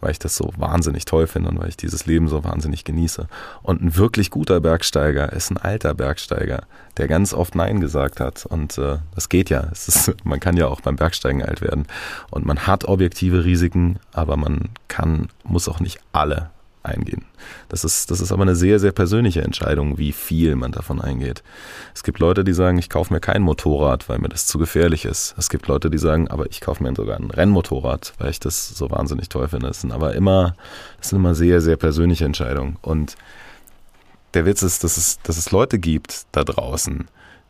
[0.00, 3.28] weil ich das so wahnsinnig toll finde und weil ich dieses Leben so wahnsinnig genieße.
[3.62, 6.64] Und ein wirklich guter Bergsteiger ist ein alter Bergsteiger,
[6.96, 9.60] der ganz oft Nein gesagt hat und äh, das geht ja.
[9.60, 11.86] Ist, man kann ja auch beim Bergsteigen alt werden
[12.30, 16.50] und man hat objektive Risiken, aber man kann, muss auch nicht alle
[16.88, 17.24] eingehen.
[17.68, 21.42] Das ist, das ist aber eine sehr, sehr persönliche Entscheidung, wie viel man davon eingeht.
[21.94, 25.04] Es gibt Leute, die sagen, ich kaufe mir kein Motorrad, weil mir das zu gefährlich
[25.04, 25.34] ist.
[25.38, 28.68] Es gibt Leute, die sagen, aber ich kaufe mir sogar ein Rennmotorrad, weil ich das
[28.68, 29.68] so wahnsinnig toll finde.
[29.68, 30.56] Das sind aber immer,
[30.98, 32.76] das sind immer sehr, sehr persönliche Entscheidungen.
[32.82, 33.16] Und
[34.34, 37.08] der Witz ist, dass es, dass es Leute gibt da draußen,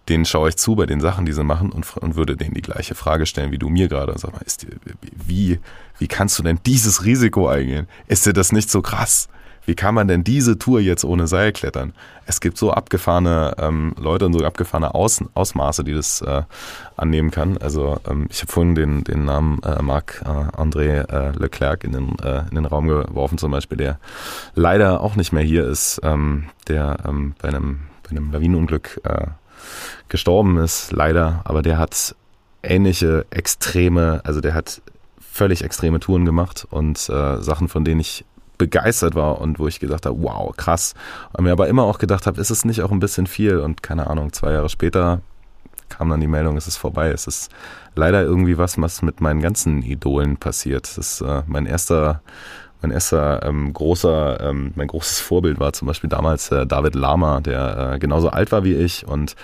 [0.09, 2.63] denen schaue ich zu bei den Sachen, die sie machen und, und würde denen die
[2.63, 4.15] gleiche Frage stellen wie du mir gerade.
[4.17, 4.67] Sag mal, ist,
[5.01, 5.61] wie,
[5.99, 7.89] wie kannst du denn dieses Risiko eingehen?
[8.07, 9.29] Ist dir das nicht so krass?
[9.69, 11.93] Wie kann man denn diese Tour jetzt ohne Seil klettern?
[12.25, 16.45] Es gibt so abgefahrene ähm, Leute und so abgefahrene Aus, Ausmaße, die das äh,
[16.97, 17.59] annehmen kann.
[17.59, 22.49] Also ähm, ich habe vorhin den, den Namen äh, Marc-André äh, Leclerc in den, äh,
[22.49, 23.99] in den Raum geworfen zum Beispiel, der
[24.55, 29.27] leider auch nicht mehr hier ist, ähm, der ähm, bei einem, bei einem Lawinenunglück äh,
[30.09, 32.14] gestorben ist, leider, aber der hat
[32.62, 34.83] ähnliche extreme, also der hat
[35.21, 38.25] völlig extreme Touren gemacht und äh, Sachen, von denen ich
[38.59, 40.95] begeistert war und wo ich gesagt habe, wow, krass.
[41.33, 43.59] Und mir aber immer auch gedacht habe, ist es nicht auch ein bisschen viel?
[43.59, 45.21] Und keine Ahnung, zwei Jahre später
[45.89, 47.11] kam dann die Meldung, es ist vorbei.
[47.11, 47.51] Es ist
[47.95, 50.85] leider irgendwie was, was mit meinen ganzen Idolen passiert.
[50.85, 52.21] Das ist äh, mein erster
[52.81, 57.41] mein erster ähm, großer, ähm, mein großes Vorbild war zum Beispiel damals äh, David Lama,
[57.41, 59.35] der äh, genauso alt war wie ich und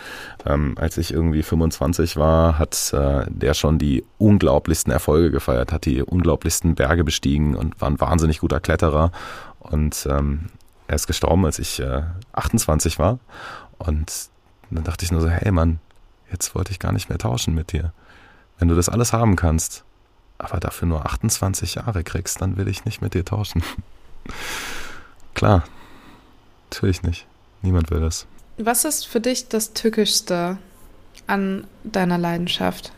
[0.47, 5.85] ähm, als ich irgendwie 25 war, hat äh, der schon die unglaublichsten Erfolge gefeiert, hat
[5.85, 9.11] die unglaublichsten Berge bestiegen und war ein wahnsinnig guter Kletterer
[9.59, 10.47] und ähm,
[10.87, 13.19] er ist gestorben, als ich äh, 28 war
[13.79, 14.29] und
[14.71, 15.81] dann dachte ich nur so, hey Mann,
[16.31, 17.93] jetzt wollte ich gar nicht mehr tauschen mit dir.
[18.59, 19.85] Wenn du das alles haben kannst,
[20.45, 23.63] aber dafür nur 28 Jahre kriegst, dann will ich nicht mit dir tauschen.
[25.35, 25.65] Klar,
[26.71, 27.27] natürlich nicht.
[27.63, 28.27] Niemand will das.
[28.59, 30.59] Was ist für dich das Tückischste
[31.27, 32.93] an deiner Leidenschaft?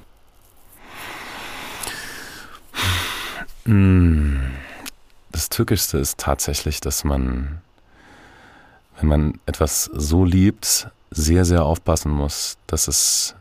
[3.64, 4.40] Hm,
[5.32, 7.62] das Tückischste ist tatsächlich, dass man,
[8.99, 13.34] wenn man etwas so liebt, sehr, sehr aufpassen muss, dass es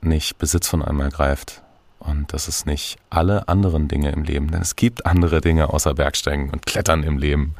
[0.00, 1.62] nicht Besitz von einem ergreift
[2.04, 5.94] und dass es nicht alle anderen Dinge im Leben, denn es gibt andere Dinge außer
[5.94, 7.54] Bergsteigen und Klettern im Leben,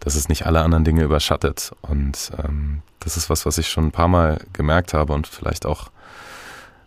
[0.00, 1.72] dass es nicht alle anderen Dinge überschattet.
[1.82, 5.66] Und ähm, das ist was, was ich schon ein paar Mal gemerkt habe und vielleicht
[5.66, 5.90] auch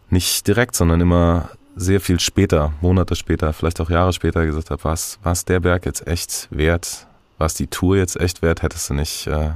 [0.09, 4.83] nicht direkt, sondern immer sehr viel später, Monate später, vielleicht auch Jahre später gesagt habe,
[4.83, 8.93] was, was der Berg jetzt echt wert, was die Tour jetzt echt wert, hättest du
[8.93, 9.51] nicht, äh,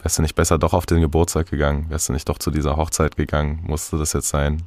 [0.00, 2.76] wärst du nicht besser doch auf den Geburtstag gegangen, wärst du nicht doch zu dieser
[2.76, 4.62] Hochzeit gegangen, musste das jetzt sein?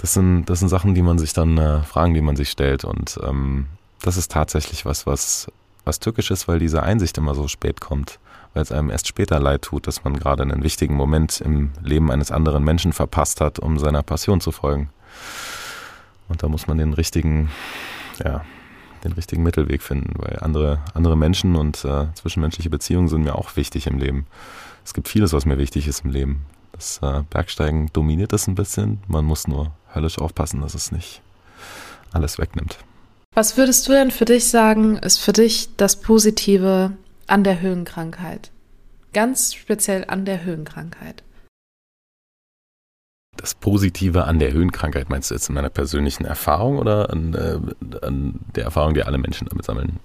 [0.00, 2.84] Das sind, das sind Sachen, die man sich dann, äh, Fragen, die man sich stellt
[2.84, 3.66] und ähm,
[4.00, 5.48] das ist tatsächlich was, was,
[5.84, 8.18] was tückisch ist, weil diese Einsicht immer so spät kommt
[8.54, 12.10] weil es einem erst später leid tut, dass man gerade einen wichtigen Moment im Leben
[12.10, 14.90] eines anderen Menschen verpasst hat, um seiner Passion zu folgen.
[16.28, 17.50] Und da muss man den richtigen,
[18.22, 18.44] ja,
[19.04, 23.56] den richtigen Mittelweg finden, weil andere, andere Menschen und äh, zwischenmenschliche Beziehungen sind mir auch
[23.56, 24.26] wichtig im Leben.
[24.84, 26.44] Es gibt vieles, was mir wichtig ist im Leben.
[26.72, 29.02] Das äh, Bergsteigen dominiert es ein bisschen.
[29.06, 31.22] Man muss nur höllisch aufpassen, dass es nicht
[32.12, 32.78] alles wegnimmt.
[33.34, 36.92] Was würdest du denn für dich sagen, ist für dich das Positive
[37.26, 38.50] an der Höhenkrankheit.
[39.12, 41.22] Ganz speziell an der Höhenkrankheit.
[43.36, 48.04] Das Positive an der Höhenkrankheit meinst du jetzt in meiner persönlichen Erfahrung oder an, äh,
[48.04, 50.00] an der Erfahrung, die alle Menschen damit sammeln?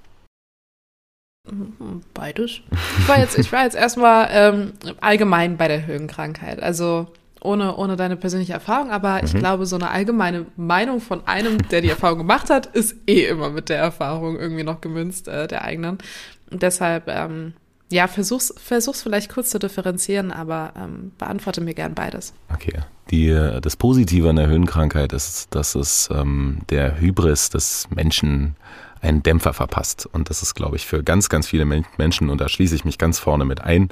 [2.14, 2.62] Beides.
[3.00, 6.62] Ich war jetzt, ich war jetzt erstmal ähm, allgemein bei der Höhenkrankheit.
[6.62, 7.08] Also
[7.46, 9.26] ohne, ohne deine persönliche Erfahrung, aber mhm.
[9.26, 13.26] ich glaube, so eine allgemeine Meinung von einem, der die Erfahrung gemacht hat, ist eh
[13.26, 16.00] immer mit der Erfahrung irgendwie noch gemünzt, äh, der eigenen.
[16.50, 17.54] Und deshalb, ähm,
[17.91, 22.34] ja, versuch's, versuch's vielleicht kurz zu differenzieren, aber ähm, beantworte mir gern beides.
[22.52, 22.80] Okay.
[23.12, 23.30] Die,
[23.62, 28.56] das Positive an der Höhenkrankheit ist, dass es ähm, der Hybris des Menschen
[29.06, 30.08] einen Dämpfer verpasst.
[30.12, 32.97] Und das ist, glaube ich, für ganz, ganz viele Menschen, und da schließe ich mich
[32.97, 33.89] ganz vorne mit ein,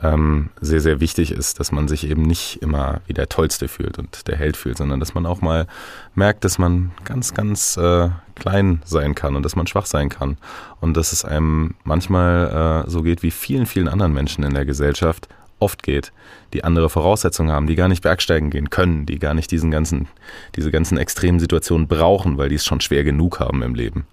[0.00, 3.98] ähm, sehr, sehr wichtig ist, dass man sich eben nicht immer wie der Tollste fühlt
[3.98, 5.66] und der Held fühlt, sondern dass man auch mal
[6.14, 10.36] merkt, dass man ganz, ganz äh, klein sein kann und dass man schwach sein kann.
[10.80, 14.64] Und dass es einem manchmal äh, so geht wie vielen, vielen anderen Menschen in der
[14.64, 15.28] Gesellschaft
[15.60, 16.12] oft geht,
[16.52, 20.06] die andere Voraussetzungen haben, die gar nicht bergsteigen gehen können, die gar nicht diesen ganzen,
[20.54, 24.06] diese ganzen extremen Situationen brauchen, weil die es schon schwer genug haben im Leben.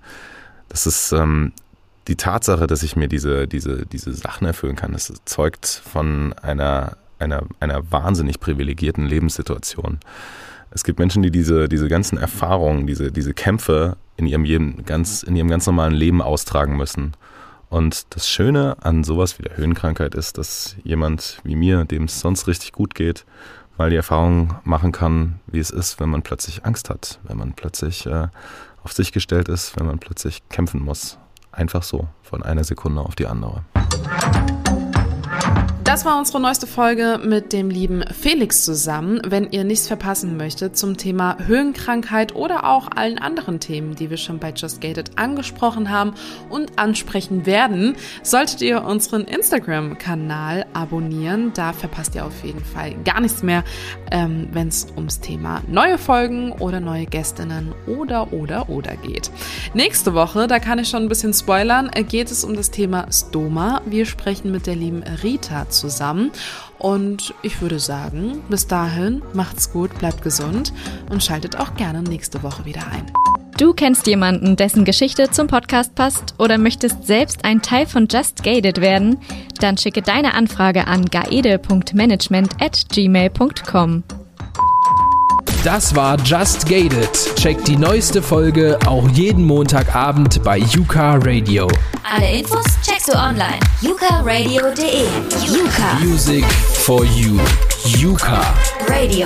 [0.70, 1.53] Das ist ähm,
[2.07, 6.97] die Tatsache, dass ich mir diese, diese, diese Sachen erfüllen kann, das zeugt von einer,
[7.20, 9.99] einer, einer wahnsinnig privilegierten Lebenssituation.
[10.72, 15.24] Es gibt Menschen, die diese, diese ganzen Erfahrungen, diese, diese Kämpfe in ihrem, jedem, ganz,
[15.24, 17.13] in ihrem ganz normalen Leben austragen müssen.
[17.70, 22.20] Und das Schöne an sowas wie der Höhenkrankheit ist, dass jemand wie mir, dem es
[22.20, 23.26] sonst richtig gut geht,
[23.78, 27.53] mal die Erfahrung machen kann, wie es ist, wenn man plötzlich Angst hat, wenn man
[27.53, 28.28] plötzlich äh,
[28.86, 31.18] auf sich gestellt ist, wenn man plötzlich kämpfen muss.
[31.52, 33.66] Einfach so, von einer Sekunde auf die andere.
[35.86, 39.22] Das war unsere neueste Folge mit dem lieben Felix zusammen.
[39.24, 44.18] Wenn ihr nichts verpassen möchtet zum Thema Höhenkrankheit oder auch allen anderen Themen, die wir
[44.18, 46.16] schon bei Just Gated angesprochen haben
[46.50, 51.54] und ansprechen werden, solltet ihr unseren Instagram-Kanal abonnieren.
[51.54, 53.64] Da verpasst ihr auf jeden Fall gar nichts mehr,
[54.10, 59.30] ähm, wenn es ums Thema neue Folgen oder neue Gästinnen oder oder oder geht.
[59.76, 63.84] Nächste Woche, da kann ich schon ein bisschen spoilern, geht es um das Thema Stoma.
[63.86, 66.32] Wir sprechen mit der lieben Rita zusammen.
[66.80, 70.74] Und ich würde sagen, bis dahin macht's gut, bleibt gesund
[71.10, 73.12] und schaltet auch gerne nächste Woche wieder ein.
[73.58, 78.44] Du kennst jemanden, dessen Geschichte zum Podcast passt oder möchtest selbst ein Teil von Just
[78.44, 79.18] Gated werden?
[79.62, 84.04] Dann schicke deine Anfrage an gaede.management at gmail.com.
[85.66, 87.09] Das war Just Gated.
[87.38, 91.68] Check die neueste Folge auch jeden Montagabend bei Yuka Radio.
[92.03, 93.59] Alle Infos checkst du online.
[93.82, 95.07] yukaradio.de.
[95.47, 95.99] Yuka.
[96.03, 97.39] Music for you.
[97.97, 98.41] Yuka.
[98.88, 99.26] Radio.